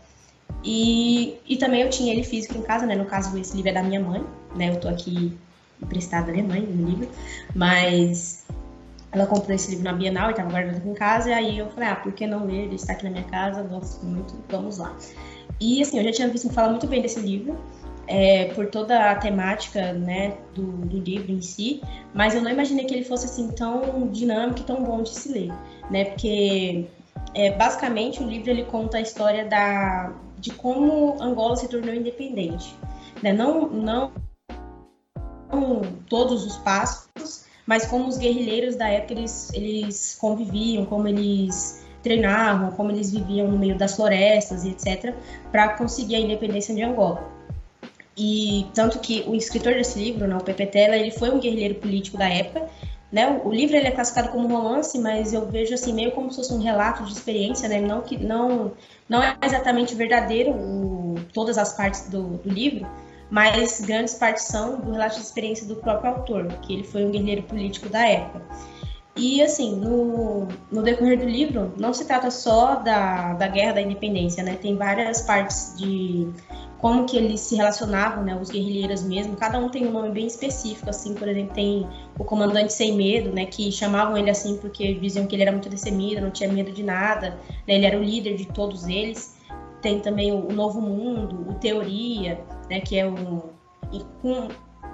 E, 0.64 1.38
e 1.48 1.58
também 1.58 1.82
eu 1.82 1.90
tinha 1.90 2.12
ele 2.12 2.24
físico 2.24 2.58
em 2.58 2.62
casa, 2.62 2.86
né? 2.86 2.96
No 2.96 3.06
caso, 3.06 3.38
esse 3.38 3.56
livro 3.56 3.70
é 3.70 3.74
da 3.74 3.84
minha 3.84 4.00
mãe, 4.00 4.24
né? 4.56 4.70
Eu 4.70 4.80
tô 4.80 4.88
aqui 4.88 5.38
emprestado 5.82 6.28
da 6.28 6.32
minha 6.32 6.44
mãe, 6.44 6.62
no 6.62 6.90
livro, 6.90 7.10
mas 7.56 8.46
ela 9.12 9.26
comprou 9.26 9.56
esse 9.56 9.70
livro 9.70 9.86
na 9.86 9.94
Bienal 9.94 10.30
e 10.30 10.32
estava 10.32 10.50
guardando 10.50 10.78
aqui 10.78 10.90
em 10.90 10.94
casa, 10.94 11.30
e 11.30 11.34
aí 11.34 11.58
eu 11.58 11.70
falei, 11.70 11.90
ah, 11.90 11.96
por 11.96 12.12
que 12.12 12.28
não 12.28 12.46
ler? 12.46 12.66
Ele 12.66 12.76
está 12.76 12.94
aqui 12.94 13.04
na 13.04 13.12
minha 13.12 13.24
casa, 13.24 13.62
gosto 13.64 14.06
muito, 14.06 14.36
vamos 14.50 14.78
lá. 14.78 14.96
E 15.60 15.82
assim, 15.82 15.98
eu 15.98 16.04
já 16.04 16.12
tinha 16.12 16.28
visto 16.28 16.50
falar 16.50 16.70
muito 16.70 16.88
bem 16.88 17.02
desse 17.02 17.20
livro, 17.20 17.58
é, 18.08 18.46
por 18.54 18.68
toda 18.68 19.12
a 19.12 19.16
temática 19.16 19.94
né, 19.94 20.38
do, 20.54 20.64
do, 20.64 21.00
livro 21.00 21.32
em 21.32 21.42
si, 21.42 21.82
mas 22.14 22.34
eu 22.34 22.42
não 22.42 22.50
imaginei 22.50 22.86
que 22.86 22.94
ele 22.94 23.04
fosse 23.04 23.26
assim 23.26 23.50
tão 23.50 24.08
dinâmico 24.08 24.62
e 24.62 24.64
tão 24.64 24.84
bom 24.84 25.04
de 25.04 25.10
se 25.10 25.30
ler, 25.32 25.52
né? 25.90 26.06
Porque 26.06 26.86
é, 27.34 27.52
basicamente 27.52 28.24
o 28.24 28.28
livro 28.28 28.50
ele 28.50 28.64
conta 28.64 28.98
a 28.98 29.02
história 29.02 29.46
da, 29.46 30.14
de 30.38 30.52
como 30.52 31.22
Angola 31.22 31.56
se 31.56 31.68
tornou 31.68 31.94
independente, 31.94 32.76
né? 33.22 33.34
Não, 33.34 33.68
não 33.68 34.12
todos 36.10 36.46
os 36.46 36.58
passos, 36.58 37.46
mas 37.66 37.86
como 37.86 38.08
os 38.08 38.18
guerrilheiros 38.18 38.76
da 38.76 38.88
época 38.90 39.14
eles, 39.14 39.52
eles 39.54 40.18
conviviam, 40.20 40.86
como 40.86 41.08
eles 41.08 41.86
treinavam, 42.02 42.72
como 42.72 42.92
eles 42.92 43.12
viviam 43.12 43.48
no 43.48 43.58
meio 43.58 43.78
das 43.78 43.96
florestas 43.96 44.64
e 44.64 44.70
etc, 44.70 45.14
para 45.52 45.70
conseguir 45.70 46.16
a 46.16 46.20
independência 46.20 46.74
de 46.74 46.84
Angola. 46.84 47.30
E 48.16 48.66
tanto 48.74 49.00
que 49.00 49.24
o 49.28 49.36
escritor 49.36 49.74
desse 49.74 50.00
livro, 50.00 50.28
né, 50.28 50.36
o 50.36 50.44
Pepe 50.44 50.66
Tela, 50.66 50.96
ele 50.96 51.12
foi 51.12 51.30
um 51.30 51.40
guerrilheiro 51.40 51.76
político 51.76 52.18
da 52.18 52.28
época. 52.28 52.68
Né? 53.12 53.28
O, 53.28 53.48
o 53.48 53.54
livro 53.54 53.76
ele 53.76 53.88
é 53.88 53.92
classificado 53.92 54.30
como 54.30 54.48
romance, 54.48 55.00
mas 55.00 55.34
eu 55.34 55.46
vejo 55.46 55.74
assim 55.74 55.94
meio 55.94 56.12
como 56.12 56.30
se 56.30 56.38
fosse 56.38 56.54
um 56.54 56.62
relato 56.62 57.04
de 57.04 57.14
experiência, 57.14 57.70
né? 57.70 57.80
Não 57.80 58.02
que 58.02 58.18
não 58.18 58.74
não 59.08 59.24
é 59.24 59.38
exatamente 59.42 59.96
verdadeiro 59.96 60.52
o, 60.52 61.16
todas 61.34 61.58
as 61.58 61.74
partes 61.74 62.10
do, 62.10 62.38
do 62.38 62.50
livro, 62.50 62.86
mas 63.30 63.82
grandes 63.82 64.14
partes 64.14 64.44
são 64.44 64.80
do 64.80 64.92
relato 64.92 65.16
de 65.16 65.22
experiência 65.22 65.66
do 65.66 65.78
próprio 65.78 66.12
autor, 66.12 66.48
que 66.62 66.74
ele 66.74 66.84
foi 66.84 67.06
um 67.06 67.12
guerreiro 67.12 67.44
político 67.44 67.88
da 67.90 68.06
época. 68.06 68.42
E, 69.18 69.42
assim, 69.42 69.76
no, 69.76 70.48
no 70.72 70.84
decorrer 70.84 71.18
do 71.18 71.26
livro, 71.26 71.74
não 71.78 71.92
se 71.92 72.06
trata 72.06 72.30
só 72.30 72.76
da, 72.76 73.34
da 73.34 73.48
Guerra 73.48 73.74
da 73.74 73.82
Independência, 73.82 74.44
né? 74.44 74.56
Tem 74.56 74.76
várias 74.78 75.22
partes 75.22 75.74
de 75.76 76.32
como 76.78 77.06
que 77.06 77.18
eles 77.18 77.42
se 77.42 77.56
relacionavam, 77.56 78.24
né? 78.24 78.38
Os 78.40 78.52
guerrilheiros 78.52 79.04
mesmo. 79.04 79.36
Cada 79.36 79.58
um 79.58 79.70
tem 79.70 79.88
um 79.88 79.92
nome 79.92 80.12
bem 80.12 80.28
específico, 80.28 80.90
assim. 80.90 81.16
Por 81.16 81.28
exemplo, 81.28 81.54
tem 81.56 81.88
o 82.18 82.24
Comandante 82.24 82.74
Sem 82.74 82.96
Medo, 82.96 83.32
né? 83.34 83.46
Que 83.46 83.72
chamavam 83.72 84.16
ele 84.16 84.30
assim 84.30 84.58
porque 84.58 84.94
diziam 84.94 85.26
que 85.26 85.36
ele 85.36 85.42
era 85.42 85.52
muito 85.52 85.70
destemido, 85.70 86.22
não 86.22 86.30
tinha 86.30 86.52
medo 86.52 86.72
de 86.72 86.84
nada. 86.84 87.32
Né? 87.68 87.76
Ele 87.76 87.86
era 87.86 87.98
o 87.98 88.04
líder 88.04 88.36
de 88.36 88.46
todos 88.46 88.88
eles. 88.88 89.36
Tem 89.82 90.00
também 90.00 90.32
o, 90.32 90.48
o 90.48 90.54
Novo 90.54 90.80
Mundo, 90.80 91.50
o 91.50 91.56
Teoria, 91.56 92.40
né? 92.70 92.80
Que 92.82 93.00
é 93.00 93.08
um... 93.08 93.42
Com, 94.22 94.50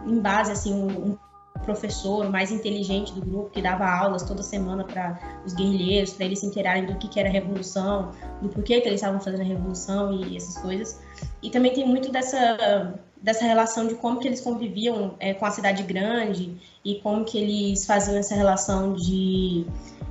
em 0.06 0.20
base, 0.20 0.52
assim, 0.52 0.74
um, 0.74 0.88
um 0.88 1.18
professor 1.64 2.30
mais 2.30 2.52
inteligente 2.52 3.14
do 3.14 3.22
grupo 3.22 3.50
que 3.50 3.62
dava 3.62 3.86
aulas 3.86 4.24
toda 4.24 4.44
semana 4.44 4.84
para 4.84 5.20
os 5.46 5.54
guerrilheiros, 5.54 6.14
para 6.14 6.26
eles 6.26 6.40
se 6.40 6.46
interarem 6.46 6.86
do 6.86 6.96
que, 6.96 7.08
que 7.08 7.20
era 7.20 7.30
a 7.30 7.32
revolução, 7.32 8.12
do 8.42 8.50
porquê 8.50 8.80
que 8.82 8.88
eles 8.88 9.00
estavam 9.00 9.20
fazendo 9.20 9.42
a 9.42 9.46
revolução 9.46 10.14
e 10.14 10.38
essas 10.38 10.58
coisas. 10.58 11.00
E 11.42 11.50
também 11.50 11.74
tem 11.74 11.88
muito 11.88 12.12
dessa 12.12 12.94
dessa 13.24 13.46
relação 13.46 13.88
de 13.88 13.96
como 13.96 14.20
que 14.20 14.28
eles 14.28 14.42
conviviam 14.42 15.16
é, 15.18 15.34
com 15.34 15.46
a 15.46 15.52
cidade 15.52 15.82
grande 15.84 16.58
e 16.84 16.96
como 16.96 17.24
que 17.24 17.38
eles 17.38 17.86
faziam 17.86 18.18
essa 18.18 18.36
relação 18.36 18.94
de 18.94 19.66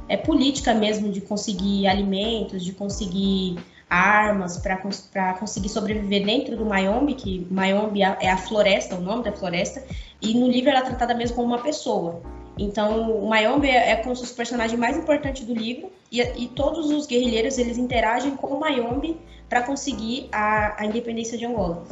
é, 0.09 0.17
política 0.17 0.73
mesmo, 0.73 1.11
de 1.11 1.21
conseguir 1.21 1.87
alimentos, 1.87 2.65
de 2.65 2.73
conseguir 2.73 3.59
armas 3.93 4.57
para 4.57 5.35
conseguir 5.35 5.69
sobreviver 5.69 6.25
dentro 6.25 6.57
do 6.57 6.65
Mayombe, 6.65 7.15
que 7.15 7.47
Mayombe 7.51 8.03
é 8.03 8.31
a 8.31 8.39
floresta, 8.39 8.97
o 8.97 9.01
nome 9.01 9.23
da 9.23 9.33
floresta, 9.33 9.85
e 10.21 10.33
no 10.33 10.49
livro 10.49 10.71
ela 10.71 10.79
é 10.79 10.83
tratada 10.83 11.15
mesmo 11.15 11.37
como 11.37 11.49
uma 11.49 11.63
pessoa. 11.63 12.23
Então, 12.59 13.23
o 13.23 13.29
Mayombe 13.29 13.69
é, 13.69 13.91
é 13.91 13.97
como 13.97 14.15
se 14.15 14.23
fosse 14.23 14.33
o 14.33 14.37
personagem 14.37 14.79
mais 14.79 14.97
importante 14.97 15.45
do 15.45 15.55
livro, 15.55 15.91
e, 16.11 16.21
e 16.21 16.49
todos 16.49 16.91
os 16.91 17.07
guerrilheiros 17.07 17.59
eles 17.59 17.77
interagem 17.77 18.35
com 18.35 18.49
o 18.49 18.61
Mayombe 18.61 19.19
para 19.49 19.63
conseguir 19.63 20.29
a, 20.33 20.81
a, 20.81 20.87
independência 20.87 21.37
de 21.37 21.45
Angola. 21.45 21.85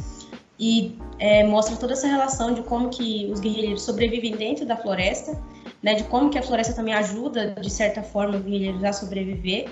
E 0.59 0.95
é, 1.19 1.43
mostra 1.43 1.75
toda 1.75 1.93
essa 1.93 2.07
relação 2.07 2.53
de 2.53 2.63
como 2.63 2.89
que 2.89 3.29
os 3.31 3.39
guerrilheiros 3.39 3.83
sobrevivem 3.83 4.35
dentro 4.35 4.65
da 4.65 4.75
floresta, 4.75 5.39
né, 5.81 5.95
de 5.95 6.03
como 6.05 6.29
que 6.29 6.37
a 6.37 6.43
floresta 6.43 6.73
também 6.73 6.93
ajuda, 6.93 7.55
de 7.59 7.69
certa 7.69 8.01
forma, 8.01 8.37
os 8.37 8.43
guerrilheiros 8.43 8.83
a 8.83 8.93
sobreviver. 8.93 9.69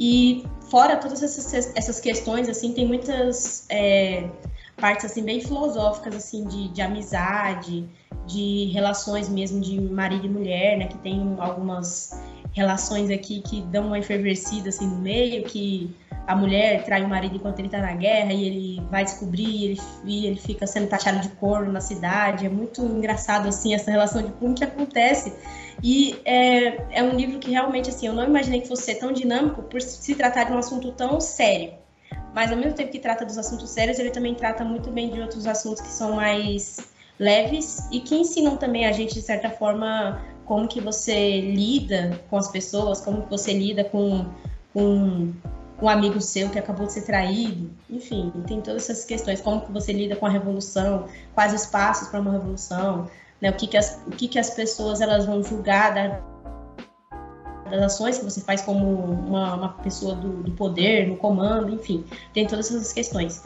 E 0.00 0.46
fora 0.70 0.96
todas 0.96 1.22
essas, 1.22 1.76
essas 1.76 2.00
questões, 2.00 2.48
assim, 2.48 2.72
tem 2.72 2.88
muitas 2.88 3.66
é, 3.68 4.30
partes 4.80 5.04
assim 5.04 5.22
bem 5.22 5.42
filosóficas 5.42 6.16
assim 6.16 6.44
de, 6.44 6.68
de 6.68 6.80
amizade, 6.80 7.86
de 8.26 8.70
relações 8.72 9.28
mesmo 9.28 9.60
de 9.60 9.78
marido 9.78 10.24
e 10.24 10.30
mulher, 10.30 10.78
né? 10.78 10.86
Que 10.86 10.96
tem 10.98 11.36
algumas 11.38 12.18
relações 12.52 13.10
aqui 13.10 13.42
que 13.42 13.60
dão 13.60 13.88
uma 13.88 13.98
enfervecida 13.98 14.70
assim 14.70 14.86
no 14.86 14.96
meio, 14.96 15.44
que 15.44 15.94
a 16.26 16.36
mulher 16.36 16.84
trai 16.84 17.02
o 17.02 17.08
marido 17.08 17.36
enquanto 17.36 17.58
ele 17.58 17.68
tá 17.68 17.78
na 17.78 17.94
guerra 17.94 18.32
e 18.32 18.44
ele 18.44 18.86
vai 18.90 19.04
descobrir, 19.04 19.64
ele, 19.64 19.80
e 20.04 20.26
ele 20.26 20.36
fica 20.36 20.66
sendo 20.66 20.88
taxado 20.88 21.20
de 21.20 21.28
corno 21.30 21.72
na 21.72 21.80
cidade. 21.80 22.46
É 22.46 22.48
muito 22.48 22.82
engraçado, 22.82 23.48
assim, 23.48 23.74
essa 23.74 23.90
relação 23.90 24.22
de 24.22 24.30
como 24.32 24.54
que 24.54 24.62
acontece. 24.62 25.32
E 25.82 26.20
é, 26.24 26.98
é 26.98 27.02
um 27.02 27.16
livro 27.16 27.38
que 27.38 27.50
realmente, 27.50 27.90
assim, 27.90 28.06
eu 28.06 28.12
não 28.12 28.24
imaginei 28.24 28.60
que 28.60 28.68
fosse 28.68 28.82
ser 28.82 28.96
tão 28.96 29.12
dinâmico 29.12 29.62
por 29.62 29.80
se 29.80 30.14
tratar 30.14 30.44
de 30.44 30.52
um 30.52 30.58
assunto 30.58 30.92
tão 30.92 31.20
sério. 31.20 31.72
Mas 32.34 32.52
ao 32.52 32.56
mesmo 32.56 32.74
tempo 32.74 32.92
que 32.92 32.98
trata 32.98 33.24
dos 33.24 33.36
assuntos 33.36 33.70
sérios, 33.70 33.98
ele 33.98 34.10
também 34.10 34.34
trata 34.34 34.64
muito 34.64 34.90
bem 34.90 35.10
de 35.10 35.20
outros 35.20 35.46
assuntos 35.46 35.80
que 35.80 35.88
são 35.88 36.14
mais 36.14 36.78
leves 37.18 37.86
e 37.90 38.00
que 38.00 38.14
ensinam 38.14 38.56
também 38.56 38.86
a 38.86 38.92
gente 38.92 39.14
de 39.14 39.22
certa 39.22 39.50
forma 39.50 40.22
como 40.46 40.66
que 40.66 40.80
você 40.80 41.40
lida 41.40 42.20
com 42.30 42.36
as 42.36 42.48
pessoas, 42.48 43.00
como 43.00 43.22
que 43.22 43.30
você 43.30 43.52
lida 43.52 43.84
com, 43.84 44.26
com 44.72 45.32
um 45.82 45.88
amigo 45.88 46.20
seu 46.20 46.50
que 46.50 46.58
acabou 46.58 46.86
de 46.86 46.92
ser 46.92 47.02
traído, 47.02 47.70
enfim, 47.88 48.32
tem 48.46 48.60
todas 48.60 48.88
essas 48.88 49.04
questões, 49.04 49.40
como 49.40 49.62
que 49.62 49.72
você 49.72 49.92
lida 49.92 50.16
com 50.16 50.26
a 50.26 50.30
revolução, 50.30 51.06
quais 51.34 51.54
os 51.54 51.66
passos 51.66 52.08
para 52.08 52.20
uma 52.20 52.32
revolução, 52.32 53.08
né, 53.40 53.50
o 53.50 53.54
que 53.54 53.66
que 53.66 53.76
as, 53.76 54.00
o 54.06 54.10
que 54.10 54.28
que 54.28 54.38
as 54.38 54.50
pessoas 54.50 55.00
elas 55.00 55.26
vão 55.26 55.42
julgar 55.42 55.94
da, 55.94 56.20
das 57.70 57.82
ações 57.82 58.18
que 58.18 58.24
você 58.24 58.40
faz 58.40 58.60
como 58.60 58.86
uma, 58.86 59.54
uma 59.54 59.68
pessoa 59.74 60.14
do, 60.14 60.42
do, 60.42 60.50
poder, 60.52 61.08
no 61.08 61.16
comando, 61.16 61.72
enfim, 61.72 62.04
tem 62.34 62.46
todas 62.46 62.70
essas 62.70 62.92
questões 62.92 63.42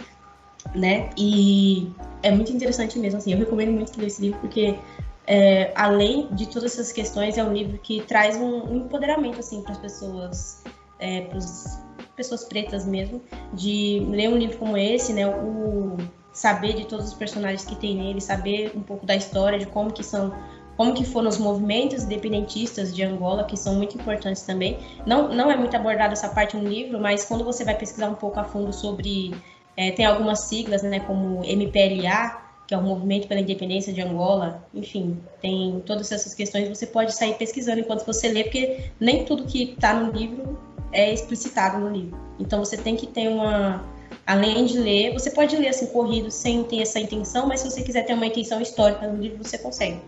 né? 0.75 1.11
E 1.17 1.93
é 2.23 2.31
muito 2.31 2.53
interessante 2.53 2.99
mesmo, 2.99 3.19
assim, 3.19 3.33
eu 3.33 3.39
recomendo 3.39 3.73
muito 3.73 3.99
ler 3.99 4.07
esse 4.07 4.23
livro 4.23 4.41
porque 4.41 4.79
é, 5.27 5.73
além 5.75 6.29
de 6.33 6.47
todas 6.47 6.73
essas 6.73 6.93
questões, 6.93 7.37
é 7.39 7.45
um 7.45 7.53
livro 7.53 7.79
que 7.79 8.03
traz 8.03 8.37
um, 8.37 8.65
um 8.65 8.77
empoderamento 8.77 9.41
assim 9.41 9.63
para 9.63 9.73
as 9.73 9.79
pessoas, 9.79 10.63
é, 10.99 11.23
para 11.23 11.39
as 11.39 11.84
pessoas 12.15 12.45
pretas 12.45 12.87
mesmo, 12.87 13.21
de 13.53 14.07
ler 14.11 14.29
um 14.29 14.37
livro 14.37 14.59
como 14.59 14.77
esse, 14.77 15.13
né? 15.13 15.27
O 15.27 15.97
saber 16.33 16.75
de 16.75 16.85
todos 16.85 17.07
os 17.07 17.15
personagens 17.15 17.65
que 17.65 17.77
tem 17.77 17.95
nele, 17.95 18.21
saber 18.21 18.73
um 18.75 18.83
pouco 18.83 19.07
da 19.07 19.15
história, 19.15 19.59
de 19.59 19.67
como 19.67 19.93
que 19.93 20.03
são, 20.03 20.35
como 20.77 20.93
que 20.93 21.05
foram 21.05 21.29
os 21.29 21.39
movimentos 21.39 22.03
independentistas 22.03 22.95
de 22.95 23.05
Angola, 23.05 23.45
que 23.45 23.57
são 23.57 23.77
muito 23.77 23.97
importantes 23.97 24.43
também. 24.43 24.79
Não, 25.07 25.33
não 25.33 25.51
é 25.51 25.57
muito 25.57 25.77
abordada 25.77 26.13
essa 26.13 26.29
parte 26.29 26.57
no 26.57 26.69
livro, 26.69 27.01
mas 27.01 27.25
quando 27.25 27.45
você 27.45 27.65
vai 27.65 27.77
pesquisar 27.77 28.09
um 28.09 28.15
pouco 28.15 28.41
a 28.41 28.45
fundo 28.45 28.73
sobre 28.73 29.33
é, 29.77 29.93
tem 29.93 30.05
algumas 30.05 30.41
siglas, 30.41 30.83
né, 30.83 31.01
como 31.01 31.45
MPLA, 31.45 32.43
que 32.67 32.75
é 32.75 32.79
o 32.79 32.83
Movimento 32.83 33.29
pela 33.29 33.41
Independência 33.41 33.93
de 33.93 34.01
Angola. 34.01 34.67
Enfim, 34.75 35.21
tem 35.41 35.83
todas 35.87 36.11
essas 36.11 36.35
questões. 36.35 36.69
Você 36.69 36.87
pode 36.87 37.15
sair 37.15 37.35
pesquisando 37.35 37.81
enquanto 37.81 38.05
você 38.05 38.29
lê, 38.29 38.43
porque 38.43 38.91
nem 38.99 39.25
tudo 39.25 39.45
que 39.45 39.75
está 39.75 39.95
no 39.95 40.11
livro 40.11 40.59
é 40.95 41.13
explicitado 41.13 41.79
no 41.79 41.91
livro. 41.91 42.19
Então 42.39 42.65
você 42.65 42.77
tem 42.77 42.97
que 42.97 43.07
ter 43.07 43.29
uma. 43.29 43.85
Além 44.27 44.65
de 44.65 44.79
ler, 44.79 45.13
você 45.13 45.31
pode 45.31 45.55
ler 45.57 45.69
assim 45.69 45.87
corrido 45.87 46.31
sem 46.31 46.65
ter 46.65 46.81
essa 46.81 46.99
intenção, 46.99 47.47
mas 47.47 47.61
se 47.61 47.71
você 47.71 47.83
quiser 47.83 48.07
ter 48.07 48.15
uma 48.15 48.25
intenção 48.25 48.61
histórica 48.61 49.07
no 49.07 49.21
livro, 49.21 49.45
você 49.45 49.59
consegue. 49.59 50.01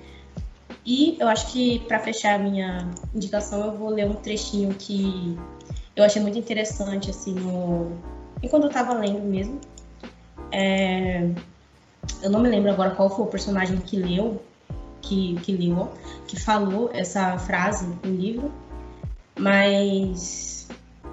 E 0.87 1.17
eu 1.19 1.29
acho 1.29 1.53
que 1.53 1.81
para 1.81 1.99
fechar 1.99 2.37
a 2.37 2.39
minha 2.39 2.89
indicação, 3.15 3.67
eu 3.67 3.73
vou 3.73 3.91
ler 3.91 4.07
um 4.07 4.15
trechinho 4.15 4.73
que 4.75 5.37
eu 5.95 6.05
achei 6.05 6.23
muito 6.23 6.39
interessante 6.39 7.11
assim 7.11 7.35
no 7.35 7.93
enquanto 8.43 8.65
eu 8.65 8.71
tava 8.71 8.95
lendo 8.95 9.21
mesmo. 9.21 9.61
É, 10.53 11.29
eu 12.23 12.31
não 12.31 12.41
me 12.41 12.49
lembro 12.49 12.71
agora 12.71 12.93
qual 12.93 13.11
foi 13.11 13.25
o 13.25 13.29
personagem 13.29 13.79
que 13.79 13.97
leu, 13.97 14.41
que, 15.03 15.35
que 15.43 15.53
leu, 15.53 15.91
que 16.27 16.39
falou 16.39 16.91
essa 16.93 17.37
frase 17.39 17.87
no 18.05 18.11
livro, 18.11 18.53
mas 19.39 20.56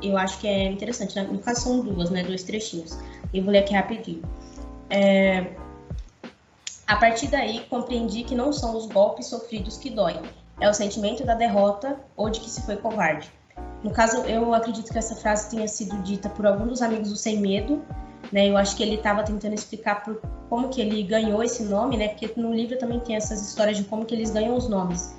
eu 0.03 0.17
acho 0.17 0.39
que 0.39 0.47
é 0.47 0.65
interessante. 0.65 1.15
Né? 1.15 1.23
No 1.23 1.39
caso 1.39 1.61
são 1.61 1.79
duas, 1.79 2.09
né? 2.09 2.23
Dois 2.23 2.43
trechinhos. 2.43 2.97
Eu 3.33 3.43
vou 3.43 3.51
ler 3.51 3.59
aqui 3.59 3.73
rapidinho. 3.73 4.21
É, 4.89 5.53
a 6.85 6.95
partir 6.95 7.27
daí, 7.27 7.61
compreendi 7.69 8.23
que 8.23 8.35
não 8.35 8.51
são 8.51 8.75
os 8.75 8.85
golpes 8.85 9.27
sofridos 9.27 9.77
que 9.77 9.89
doem, 9.89 10.19
é 10.59 10.69
o 10.69 10.73
sentimento 10.73 11.25
da 11.25 11.33
derrota 11.33 11.97
ou 12.15 12.29
de 12.29 12.39
que 12.39 12.49
se 12.49 12.61
foi 12.61 12.75
covarde. 12.75 13.31
No 13.83 13.91
caso, 13.91 14.17
eu 14.25 14.53
acredito 14.53 14.91
que 14.91 14.97
essa 14.97 15.15
frase 15.15 15.49
tenha 15.49 15.67
sido 15.67 15.97
dita 16.03 16.29
por 16.29 16.45
algum 16.45 16.67
dos 16.67 16.81
amigos 16.81 17.09
do 17.09 17.15
Sem 17.15 17.39
Medo, 17.39 17.81
né? 18.31 18.49
Eu 18.49 18.57
acho 18.57 18.75
que 18.75 18.83
ele 18.83 18.95
estava 18.95 19.23
tentando 19.23 19.53
explicar 19.53 20.03
por 20.03 20.21
como 20.49 20.69
que 20.69 20.81
ele 20.81 21.03
ganhou 21.03 21.43
esse 21.43 21.63
nome, 21.63 21.97
né? 21.97 22.09
Porque 22.09 22.31
no 22.39 22.53
livro 22.53 22.77
também 22.77 22.99
tem 22.99 23.15
essas 23.15 23.41
histórias 23.41 23.77
de 23.77 23.83
como 23.83 24.05
que 24.05 24.13
eles 24.13 24.31
ganham 24.31 24.55
os 24.55 24.69
nomes. 24.69 25.15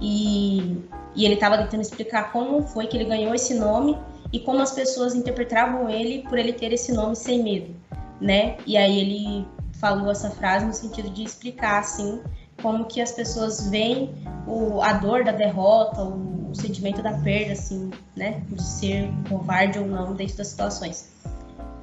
E, 0.00 0.82
e 1.14 1.24
ele 1.24 1.34
estava 1.34 1.58
tentando 1.58 1.80
explicar 1.80 2.32
como 2.32 2.62
foi 2.62 2.86
que 2.86 2.96
ele 2.96 3.04
ganhou 3.04 3.34
esse 3.34 3.54
nome 3.54 3.96
e 4.32 4.40
como 4.40 4.60
as 4.60 4.72
pessoas 4.72 5.14
interpretavam 5.14 5.88
ele 5.88 6.22
por 6.28 6.38
ele 6.38 6.52
ter 6.52 6.72
esse 6.72 6.92
nome 6.92 7.16
sem 7.16 7.42
medo, 7.42 7.74
né? 8.20 8.56
E 8.66 8.76
aí 8.76 8.98
ele 9.00 9.48
falou 9.78 10.10
essa 10.10 10.30
frase 10.30 10.66
no 10.66 10.72
sentido 10.72 11.08
de 11.10 11.22
explicar 11.22 11.78
assim 11.78 12.20
como 12.62 12.86
que 12.86 13.00
as 13.00 13.12
pessoas 13.12 13.70
veem 13.70 14.12
o, 14.46 14.82
a 14.82 14.94
dor 14.94 15.24
da 15.24 15.32
derrota, 15.32 16.02
o, 16.02 16.50
o, 16.50 16.54
sentimento 16.54 17.02
da 17.02 17.12
perda, 17.12 17.52
assim, 17.52 17.90
né, 18.16 18.42
de 18.48 18.62
ser 18.62 19.08
covarde 19.28 19.78
ou 19.78 19.86
não 19.86 20.14
dentro 20.14 20.36
das 20.36 20.48
situações. 20.48 21.12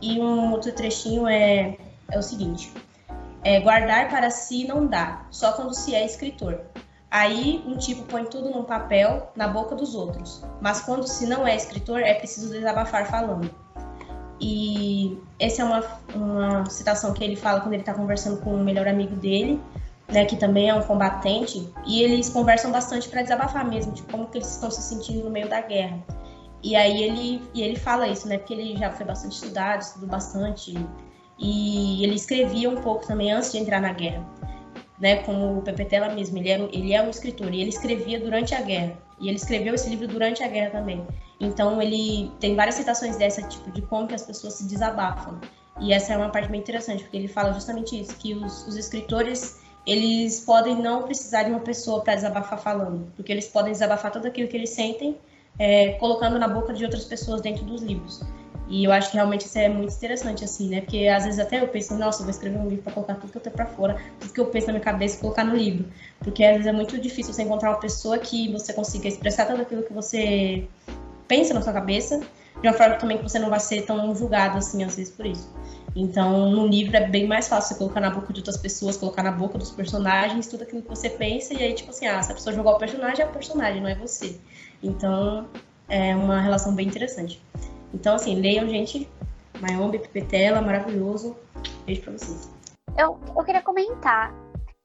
E 0.02 0.20
um 0.20 0.52
outro 0.52 0.72
trechinho 0.74 1.28
é, 1.28 1.78
é 2.12 2.20
o 2.20 2.22
seguinte: 2.22 2.72
é, 3.44 3.60
guardar 3.62 4.10
para 4.10 4.30
si 4.30 4.68
não 4.68 4.86
dá, 4.86 5.26
só 5.32 5.54
quando 5.54 5.74
se 5.74 5.96
é 5.96 6.06
escritor. 6.06 6.60
Aí 7.16 7.64
um 7.66 7.78
tipo 7.78 8.04
põe 8.04 8.26
tudo 8.26 8.50
num 8.50 8.66
papel 8.66 9.32
na 9.38 9.48
boca 9.48 9.74
dos 9.74 9.96
outros, 9.96 10.44
mas 10.60 10.82
quando 10.82 11.08
se 11.08 11.26
não 11.26 11.48
é 11.48 11.56
escritor 11.56 12.02
é 12.02 12.14
preciso 12.14 12.52
desabafar 12.52 13.10
falando. 13.10 13.50
E 14.38 15.18
essa 15.40 15.62
é 15.62 15.66
uma, 15.66 15.84
uma 16.14 16.70
citação 16.70 17.14
que 17.14 17.24
ele 17.24 17.38
fala 17.38 17.62
quando 17.62 17.72
ele 17.72 17.84
está 17.84 17.94
conversando 17.94 18.42
com 18.42 18.54
o 18.54 18.62
melhor 18.62 18.86
amigo 18.86 19.16
dele, 19.16 19.62
né, 20.10 20.26
que 20.26 20.36
também 20.36 20.68
é 20.68 20.76
um 20.76 20.82
combatente, 20.82 21.72
e 21.88 22.04
eles 22.04 22.28
conversam 22.28 22.70
bastante 22.70 23.08
para 23.08 23.22
desabafar 23.22 23.66
mesmo, 23.66 23.94
de 23.94 24.04
como 24.04 24.26
que 24.26 24.40
eles 24.40 24.52
estão 24.52 24.70
se 24.70 24.82
sentindo 24.82 25.24
no 25.24 25.30
meio 25.30 25.48
da 25.48 25.62
guerra. 25.62 25.98
E 26.62 26.76
aí 26.76 27.02
ele, 27.02 27.42
e 27.54 27.62
ele 27.62 27.78
fala 27.78 28.10
isso, 28.10 28.28
né, 28.28 28.38
porque 28.40 28.54
ele 28.54 28.76
já 28.76 28.92
foi 28.92 29.06
bastante 29.06 29.36
estudado, 29.36 29.84
estudou 29.84 30.10
bastante, 30.10 30.78
e 31.40 32.04
ele 32.04 32.16
escrevia 32.16 32.70
um 32.70 32.82
pouco 32.82 33.08
também 33.08 33.32
antes 33.32 33.54
de 33.54 33.58
entrar 33.58 33.80
na 33.80 33.94
guerra, 33.94 34.22
né, 35.00 35.18
como 35.18 35.60
o 35.60 35.62
Pepe 35.62 35.86
Tela 35.86 36.10
mesmo, 36.10 36.38
ele, 36.38 36.50
era, 36.50 36.64
ele 36.72 36.94
é 36.94 37.02
um 37.02 37.10
escritor, 37.10 37.54
e 37.54 37.62
ele 37.62 37.70
escrevia 37.70 38.20
durante 38.20 38.56
a 38.56 38.62
guerra, 38.62 38.98
e 39.20 39.28
ele 39.28 39.38
escreveu 39.38 39.74
esse 39.76 39.90
livro 39.90 40.08
durante 40.08 40.44
a 40.44 40.48
guerra 40.48 40.72
também. 40.72 41.06
Então 41.40 41.82
ele 41.82 42.32
tem 42.40 42.56
várias 42.56 42.76
citações 42.76 43.18
dessa 43.18 43.42
tipo 43.42 43.72
de 43.72 43.82
como 43.82 44.08
que 44.08 44.16
as 44.16 44.24
pessoas 44.24 44.54
se 44.54 44.66
desabafam. 44.66 45.40
E 45.82 45.92
essa 45.92 46.14
é 46.14 46.18
uma 46.18 46.30
parte 46.30 46.50
bem 46.50 46.62
interessante, 46.62 47.04
porque 47.04 47.18
ele 47.18 47.28
fala 47.28 47.52
justamente 47.54 48.00
isso, 48.00 48.16
que 48.16 48.34
os, 48.34 48.66
os 48.68 48.78
escritores 48.78 49.60
eles 49.86 50.40
podem 50.40 50.76
não 50.82 51.04
precisar 51.04 51.44
de 51.44 51.52
uma 51.52 51.60
pessoa 51.60 52.02
para 52.02 52.16
desabafar 52.16 52.60
falando, 52.60 53.12
porque 53.16 53.32
eles 53.32 53.48
podem 53.48 53.72
desabafar 53.72 54.12
tudo 54.12 54.28
aquilo 54.28 54.48
que 54.48 54.58
eles 54.58 54.72
sentem, 54.72 55.18
é, 55.60 55.94
colocando 55.94 56.40
na 56.40 56.48
boca 56.48 56.74
de 56.74 56.84
outras 56.84 57.06
pessoas 57.06 57.42
dentro 57.42 57.64
dos 57.66 57.82
livros. 57.82 58.22
E 58.68 58.84
eu 58.84 58.92
acho 58.92 59.12
que 59.12 59.18
realmente 59.18 59.46
isso 59.46 59.58
é 59.58 59.70
muito 59.70 59.94
interessante, 59.94 60.44
assim, 60.44 60.70
né? 60.70 60.82
Porque 60.82 61.08
às 61.08 61.24
vezes 61.24 61.40
até 61.40 61.62
eu 61.62 61.68
penso, 61.68 61.96
nossa, 61.96 62.22
eu 62.22 62.26
vou 62.26 62.32
escrever 62.32 62.58
um 62.58 62.68
livro 62.68 62.84
para 62.84 62.94
colocar 62.94 63.16
tudo 63.16 63.32
que 63.32 63.38
eu 63.38 63.42
tenho 63.42 63.56
para 63.56 63.66
fora, 63.68 63.96
tudo 64.20 64.34
que 64.34 64.40
eu 64.40 64.48
penso 64.48 64.68
na 64.68 64.74
minha 64.74 64.84
cabeça 64.84 65.18
e 65.18 65.20
colocar 65.20 65.44
no 65.44 65.56
livro. 65.56 65.86
Porque 66.20 66.44
às 66.44 66.54
vezes 66.54 66.68
é 66.68 66.72
muito 66.72 66.98
difícil 66.98 67.34
você 67.34 67.44
encontrar 67.44 67.70
uma 67.70 67.80
pessoa 67.80 68.18
que 68.18 68.52
você 68.52 68.74
consiga 68.74 69.08
expressar 69.08 69.46
tudo 69.46 69.62
aquilo 69.62 69.84
que 69.84 69.94
você 69.94 70.68
pensa 71.28 71.54
na 71.54 71.62
sua 71.62 71.74
cabeça, 71.74 72.20
de 72.62 72.68
uma 72.68 72.74
forma 72.74 72.96
também 72.96 73.18
que 73.18 73.24
você 73.24 73.38
não 73.38 73.50
vai 73.50 73.60
ser 73.60 73.84
tão 73.84 74.16
julgado, 74.16 74.58
assim, 74.58 74.84
às 74.84 74.96
vezes 74.96 75.14
por 75.14 75.26
isso. 75.26 75.54
Então, 75.96 76.50
no 76.52 76.68
livro 76.68 76.98
é 76.98 77.08
bem 77.08 77.26
mais 77.26 77.48
fácil 77.48 77.70
você 77.70 77.80
colocar 77.80 78.02
na 78.02 78.10
boca 78.10 78.34
de 78.34 78.40
outras 78.40 78.58
pessoas, 78.58 78.98
colocar 78.98 79.24
na 79.24 79.32
boca 79.32 79.58
dos 79.58 79.72
personagens 79.72 80.48
tudo 80.48 80.64
aquilo 80.64 80.82
que 80.82 80.90
você 80.90 81.10
pensa, 81.10 81.54
e 81.54 81.58
aí, 81.64 81.74
tipo 81.74 81.92
assim, 81.92 82.06
ah, 82.06 82.22
se 82.22 82.32
a 82.32 82.36
pessoa 82.36 82.54
jogar 82.54 82.72
o 82.72 82.78
personagem, 82.78 83.24
é 83.24 83.28
o 83.28 83.32
personagem, 83.32 83.82
não 83.82 83.90
é 83.90 83.96
você. 83.96 84.38
Então, 84.84 85.48
é 85.88 86.16
uma 86.16 86.42
relação 86.42 86.76
bem 86.76 86.88
interessante. 86.88 87.42
Então, 87.96 88.16
assim, 88.16 88.36
leiam, 88.36 88.68
gente. 88.68 89.10
Mayombe, 89.62 90.00
Pipetela, 90.00 90.62
maravilhoso. 90.62 91.36
Beijo 91.86 92.02
pra 92.02 92.12
vocês. 92.12 92.54
Eu, 92.98 93.18
eu 93.36 93.44
queria 93.44 93.62
comentar 93.62 94.34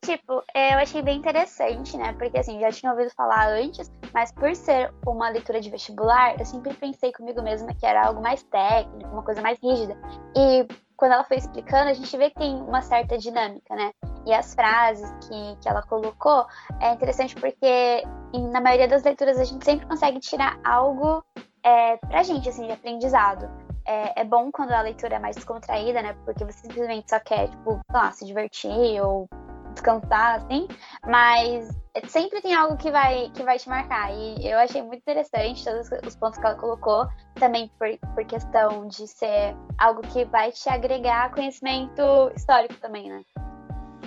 Tipo, 0.02 0.43
eu 0.55 0.79
achei 0.79 1.02
bem 1.02 1.19
interessante, 1.19 1.95
né? 1.97 2.14
Porque 2.14 2.38
assim, 2.38 2.59
já 2.59 2.73
tinha 2.73 2.90
ouvido 2.90 3.11
falar 3.11 3.49
antes, 3.50 3.93
mas 4.14 4.33
por 4.33 4.55
ser 4.57 4.93
uma 5.07 5.29
leitura 5.29 5.61
de 5.61 5.69
vestibular, 5.69 6.38
eu 6.38 6.47
sempre 6.47 6.73
pensei 6.73 7.12
comigo 7.12 7.43
mesma 7.43 7.75
que 7.75 7.85
era 7.85 8.07
algo 8.07 8.23
mais 8.23 8.43
técnico, 8.45 9.11
uma 9.11 9.23
coisa 9.23 9.43
mais 9.43 9.59
rígida. 9.62 9.95
E 10.35 10.67
quando 10.97 11.12
ela 11.12 11.25
foi 11.25 11.37
explicando, 11.37 11.90
a 11.90 11.93
gente 11.93 12.17
vê 12.17 12.31
que 12.31 12.37
tem 12.37 12.62
uma 12.62 12.81
certa 12.81 13.19
dinâmica, 13.19 13.75
né? 13.75 13.93
E 14.26 14.33
as 14.33 14.55
frases 14.55 15.11
que, 15.26 15.57
que 15.61 15.69
ela 15.69 15.83
colocou 15.83 16.47
é 16.81 16.93
interessante 16.93 17.35
porque 17.35 18.02
na 18.50 18.61
maioria 18.61 18.88
das 18.88 19.02
leituras 19.02 19.38
a 19.38 19.45
gente 19.45 19.64
sempre 19.64 19.87
consegue 19.87 20.19
tirar 20.19 20.59
algo 20.64 21.23
é, 21.62 21.97
pra 21.97 22.23
gente, 22.23 22.49
assim, 22.49 22.67
de 22.67 22.73
aprendizado. 22.73 23.49
É, 23.87 24.21
é, 24.21 24.25
bom 24.25 24.50
quando 24.52 24.73
a 24.73 24.83
leitura 24.83 25.17
é 25.17 25.19
mais 25.19 25.37
descontraída, 25.37 26.02
né? 26.02 26.14
Porque 26.25 26.45
você 26.45 26.61
simplesmente 26.61 27.11
só 27.11 27.19
quer, 27.21 27.49
tipo, 27.49 27.81
lá, 27.93 28.12
se 28.12 28.25
divertir 28.25 29.02
ou 29.02 29.29
descansar, 29.73 30.37
assim, 30.37 30.67
mas 31.07 31.69
sempre 32.09 32.40
tem 32.40 32.55
algo 32.55 32.76
que 32.76 32.90
vai, 32.90 33.31
que 33.31 33.43
vai 33.43 33.59
te 33.59 33.69
marcar. 33.69 34.12
E 34.12 34.47
eu 34.47 34.59
achei 34.59 34.83
muito 34.83 35.00
interessante 35.00 35.64
todos 35.64 35.88
os 36.07 36.17
pontos 36.17 36.38
que 36.38 36.47
ela 36.47 36.57
colocou, 36.57 37.07
também 37.35 37.71
por, 37.79 37.88
por 38.14 38.25
questão 38.25 38.87
de 38.87 39.07
ser 39.07 39.57
algo 39.79 40.03
que 40.03 40.25
vai 40.27 40.53
te 40.53 40.68
agregar 40.68 41.33
conhecimento 41.33 42.03
histórico 42.35 42.75
também, 42.81 43.09
né? 43.09 43.23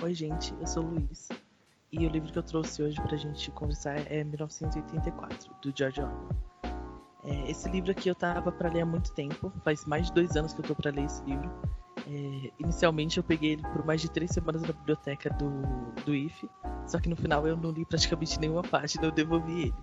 Oi, 0.02 0.14
gente, 0.14 0.54
eu 0.60 0.66
sou 0.66 0.84
o 0.84 0.86
Luiz. 0.86 1.28
E 1.92 2.06
o 2.06 2.10
livro 2.10 2.32
que 2.32 2.38
eu 2.38 2.42
trouxe 2.42 2.82
hoje 2.82 3.00
pra 3.00 3.16
gente 3.16 3.50
conversar 3.52 4.10
é 4.10 4.24
1984, 4.24 5.54
do 5.62 5.72
George 5.76 6.00
Orwell. 6.00 6.53
É, 7.24 7.50
esse 7.50 7.68
livro 7.70 7.90
aqui 7.90 8.08
eu 8.08 8.14
tava 8.14 8.52
para 8.52 8.70
ler 8.70 8.82
há 8.82 8.86
muito 8.86 9.10
tempo, 9.12 9.50
faz 9.64 9.86
mais 9.86 10.06
de 10.06 10.12
dois 10.12 10.36
anos 10.36 10.52
que 10.52 10.60
eu 10.60 10.64
tô 10.64 10.74
para 10.74 10.90
ler 10.90 11.04
esse 11.04 11.24
livro. 11.24 11.50
É, 12.06 12.50
inicialmente 12.58 13.16
eu 13.16 13.24
peguei 13.24 13.52
ele 13.52 13.62
por 13.62 13.84
mais 13.84 14.02
de 14.02 14.10
três 14.10 14.30
semanas 14.30 14.60
na 14.62 14.72
biblioteca 14.72 15.30
do, 15.30 15.50
do 16.04 16.14
IFE, 16.14 16.50
só 16.86 16.98
que 16.98 17.08
no 17.08 17.16
final 17.16 17.46
eu 17.46 17.56
não 17.56 17.70
li 17.70 17.84
praticamente 17.86 18.38
nenhuma 18.38 18.62
página, 18.62 19.06
eu 19.06 19.10
devolvi 19.10 19.62
ele. 19.62 19.74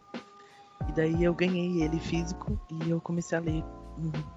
E 0.88 0.92
daí 0.92 1.24
eu 1.24 1.34
ganhei 1.34 1.82
ele 1.82 2.00
físico 2.00 2.60
e 2.70 2.90
eu 2.90 3.02
comecei 3.02 3.38
a 3.38 3.42
ler 3.42 3.64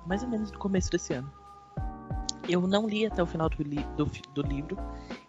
mais 0.07 0.23
ou 0.23 0.29
menos 0.29 0.51
no 0.51 0.59
começo 0.59 0.91
desse 0.91 1.13
ano. 1.13 1.31
Eu 2.49 2.67
não 2.67 2.87
li 2.87 3.07
até 3.07 3.23
o 3.23 3.27
final 3.27 3.49
do, 3.49 3.63
li 3.63 3.85
do, 3.97 4.07
do 4.33 4.43
livro, 4.43 4.77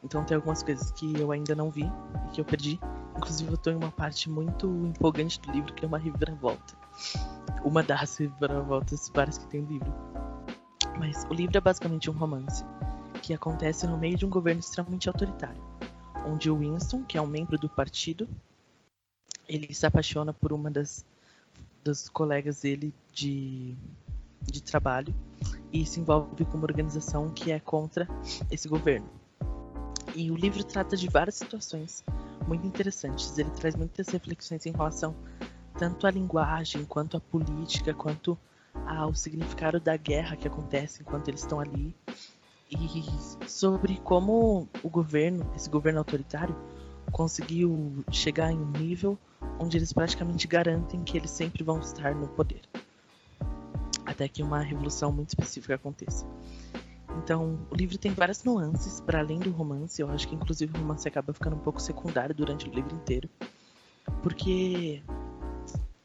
então 0.03 0.23
tem 0.23 0.35
algumas 0.35 0.63
coisas 0.63 0.91
que 0.91 1.17
eu 1.19 1.31
ainda 1.31 1.55
não 1.55 1.69
vi 1.69 1.91
e 2.27 2.29
que 2.31 2.39
eu 2.39 2.45
perdi. 2.45 2.79
Inclusive 3.17 3.51
eu 3.51 3.57
tô 3.57 3.71
em 3.71 3.75
uma 3.75 3.91
parte 3.91 4.29
muito 4.29 4.67
empolgante 4.85 5.39
do 5.41 5.51
livro, 5.51 5.73
que 5.73 5.83
é 5.85 5.87
uma 5.87 5.97
reviravolta. 5.97 6.84
Uma 7.63 7.81
das 7.83 8.17
reviravoltas 8.17 9.09
várias 9.13 9.37
que 9.37 9.47
tem 9.47 9.61
no 9.61 9.67
livro. 9.69 9.93
Mas 10.97 11.25
o 11.29 11.33
livro 11.33 11.57
é 11.57 11.61
basicamente 11.61 12.09
um 12.09 12.13
romance 12.13 12.63
que 13.21 13.33
acontece 13.33 13.87
no 13.87 13.97
meio 13.97 14.17
de 14.17 14.25
um 14.25 14.29
governo 14.29 14.59
extremamente 14.59 15.09
autoritário, 15.09 15.61
onde 16.27 16.49
o 16.49 16.57
Winston, 16.57 17.03
que 17.03 17.17
é 17.17 17.21
um 17.21 17.27
membro 17.27 17.57
do 17.57 17.67
partido, 17.67 18.27
ele 19.47 19.73
se 19.73 19.85
apaixona 19.85 20.31
por 20.31 20.53
uma 20.53 20.69
das, 20.69 21.05
das 21.83 22.07
colegas 22.07 22.61
dele 22.61 22.93
de, 23.11 23.75
de 24.43 24.61
trabalho 24.61 25.13
e 25.73 25.85
se 25.85 25.99
envolve 25.99 26.45
com 26.45 26.57
uma 26.57 26.65
organização 26.65 27.29
que 27.29 27.51
é 27.51 27.59
contra 27.59 28.07
esse 28.51 28.67
governo. 28.67 29.09
E 30.15 30.31
o 30.31 30.35
livro 30.35 30.63
trata 30.63 30.95
de 30.95 31.09
várias 31.09 31.35
situações 31.35 32.03
muito 32.47 32.65
interessantes. 32.65 33.37
Ele 33.37 33.49
traz 33.49 33.75
muitas 33.75 34.07
reflexões 34.07 34.65
em 34.65 34.71
relação 34.71 35.15
tanto 35.77 36.07
à 36.07 36.11
linguagem, 36.11 36.85
quanto 36.85 37.17
à 37.17 37.19
política, 37.19 37.93
quanto 37.93 38.37
ao 38.85 39.13
significado 39.13 39.79
da 39.79 39.95
guerra 39.95 40.35
que 40.35 40.47
acontece 40.47 41.01
enquanto 41.01 41.27
eles 41.27 41.41
estão 41.41 41.59
ali 41.59 41.95
e 42.69 43.47
sobre 43.47 43.97
como 44.03 44.67
o 44.83 44.89
governo, 44.89 45.49
esse 45.55 45.69
governo 45.69 45.99
autoritário, 45.99 46.55
conseguiu 47.11 48.03
chegar 48.11 48.51
em 48.51 48.57
um 48.57 48.71
nível 48.71 49.17
onde 49.59 49.77
eles 49.77 49.93
praticamente 49.93 50.47
garantem 50.47 51.03
que 51.03 51.17
eles 51.17 51.31
sempre 51.31 51.63
vão 51.63 51.79
estar 51.79 52.13
no 52.15 52.27
poder. 52.27 52.61
Até 54.05 54.27
que 54.27 54.43
uma 54.43 54.59
revolução 54.59 55.11
muito 55.11 55.29
específica 55.29 55.75
aconteça. 55.75 56.25
Então, 57.17 57.59
o 57.71 57.75
livro 57.75 57.97
tem 57.97 58.11
várias 58.11 58.43
nuances 58.43 58.99
para 58.99 59.19
além 59.19 59.39
do 59.39 59.51
romance. 59.51 60.01
Eu 60.01 60.09
acho 60.09 60.27
que, 60.27 60.35
inclusive, 60.35 60.75
o 60.75 60.81
romance 60.81 61.07
acaba 61.07 61.33
ficando 61.33 61.55
um 61.55 61.59
pouco 61.59 61.81
secundário 61.81 62.35
durante 62.35 62.67
o 62.67 62.73
livro 62.73 62.93
inteiro, 62.93 63.29
porque 64.21 65.01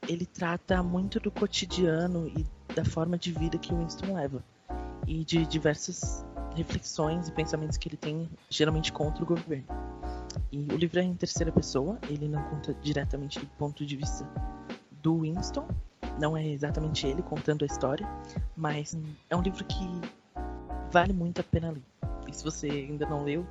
ele 0.08 0.26
trata 0.26 0.82
muito 0.82 1.20
do 1.20 1.30
cotidiano 1.30 2.28
e 2.28 2.46
da 2.74 2.84
forma 2.84 3.18
de 3.18 3.32
vida 3.32 3.58
que 3.58 3.72
o 3.72 3.78
Winston 3.78 4.14
leva 4.14 4.42
e 5.06 5.24
de 5.24 5.44
diversas 5.46 6.24
reflexões 6.54 7.28
e 7.28 7.32
pensamentos 7.32 7.76
que 7.76 7.88
ele 7.88 7.96
tem 7.96 8.28
geralmente 8.48 8.92
contra 8.92 9.22
o 9.22 9.26
governo. 9.26 9.66
E 10.52 10.58
o 10.72 10.76
livro 10.76 11.00
é 11.00 11.02
em 11.02 11.14
terceira 11.14 11.50
pessoa, 11.50 11.98
ele 12.08 12.28
não 12.28 12.42
conta 12.44 12.74
diretamente 12.74 13.38
do 13.40 13.46
ponto 13.58 13.84
de 13.84 13.96
vista 13.96 14.28
do 15.02 15.20
Winston, 15.20 15.66
não 16.18 16.36
é 16.36 16.46
exatamente 16.46 17.06
ele 17.06 17.22
contando 17.22 17.62
a 17.62 17.66
história, 17.66 18.06
mas 18.56 18.96
é 19.28 19.36
um 19.36 19.42
livro 19.42 19.64
que 19.64 19.88
vale 20.90 21.12
muito 21.12 21.40
a 21.40 21.44
pena 21.44 21.70
ler. 21.70 21.82
E 22.28 22.32
se 22.32 22.44
você 22.44 22.68
ainda 22.68 23.06
não 23.06 23.24
leu, 23.24 23.46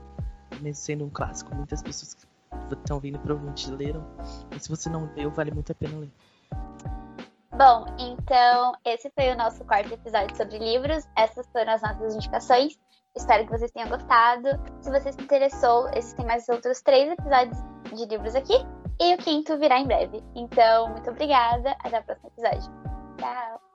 mesmo 0.62 0.76
sendo 0.76 1.06
um 1.06 1.10
clássico, 1.10 1.54
muitas 1.56 1.82
pessoas 1.82 2.14
que 2.14 2.26
estão 2.74 3.00
vindo 3.00 3.20
provavelmente 3.20 3.70
leram, 3.72 4.06
e 4.56 4.60
se 4.60 4.70
você 4.70 4.90
não 4.90 5.10
leu, 5.16 5.32
vale 5.32 5.52
muito 5.52 5.72
a 5.72 5.76
pena 5.76 5.98
ler. 5.98 6.12
Bom, 7.60 7.86
então 8.00 8.72
esse 8.86 9.12
foi 9.14 9.34
o 9.34 9.36
nosso 9.36 9.66
quarto 9.66 9.94
episódio 9.94 10.34
sobre 10.38 10.58
livros. 10.60 11.06
Essas 11.18 11.46
foram 11.52 11.74
as 11.74 11.82
nossas 11.82 12.16
indicações. 12.16 12.80
Espero 13.18 13.44
que 13.44 13.52
vocês 13.52 13.70
tenham 13.74 13.90
gostado. 13.90 14.48
Se 14.82 14.90
você 14.90 15.12
se 15.12 15.22
interessou, 15.22 15.90
existem 15.94 16.26
mais 16.26 16.48
outros 16.48 16.82
três 16.82 17.12
episódios 17.12 17.58
de 17.94 18.06
livros 18.06 18.34
aqui. 18.34 18.54
E 19.02 19.14
o 19.14 19.18
quinto 19.18 19.58
virá 19.58 19.78
em 19.78 19.88
breve. 19.88 20.24
Então, 20.38 20.88
muito 20.88 21.10
obrigada. 21.10 21.76
Até 21.84 22.00
o 22.00 22.04
próximo 22.04 22.32
episódio. 22.38 22.72
Tchau! 23.18 23.69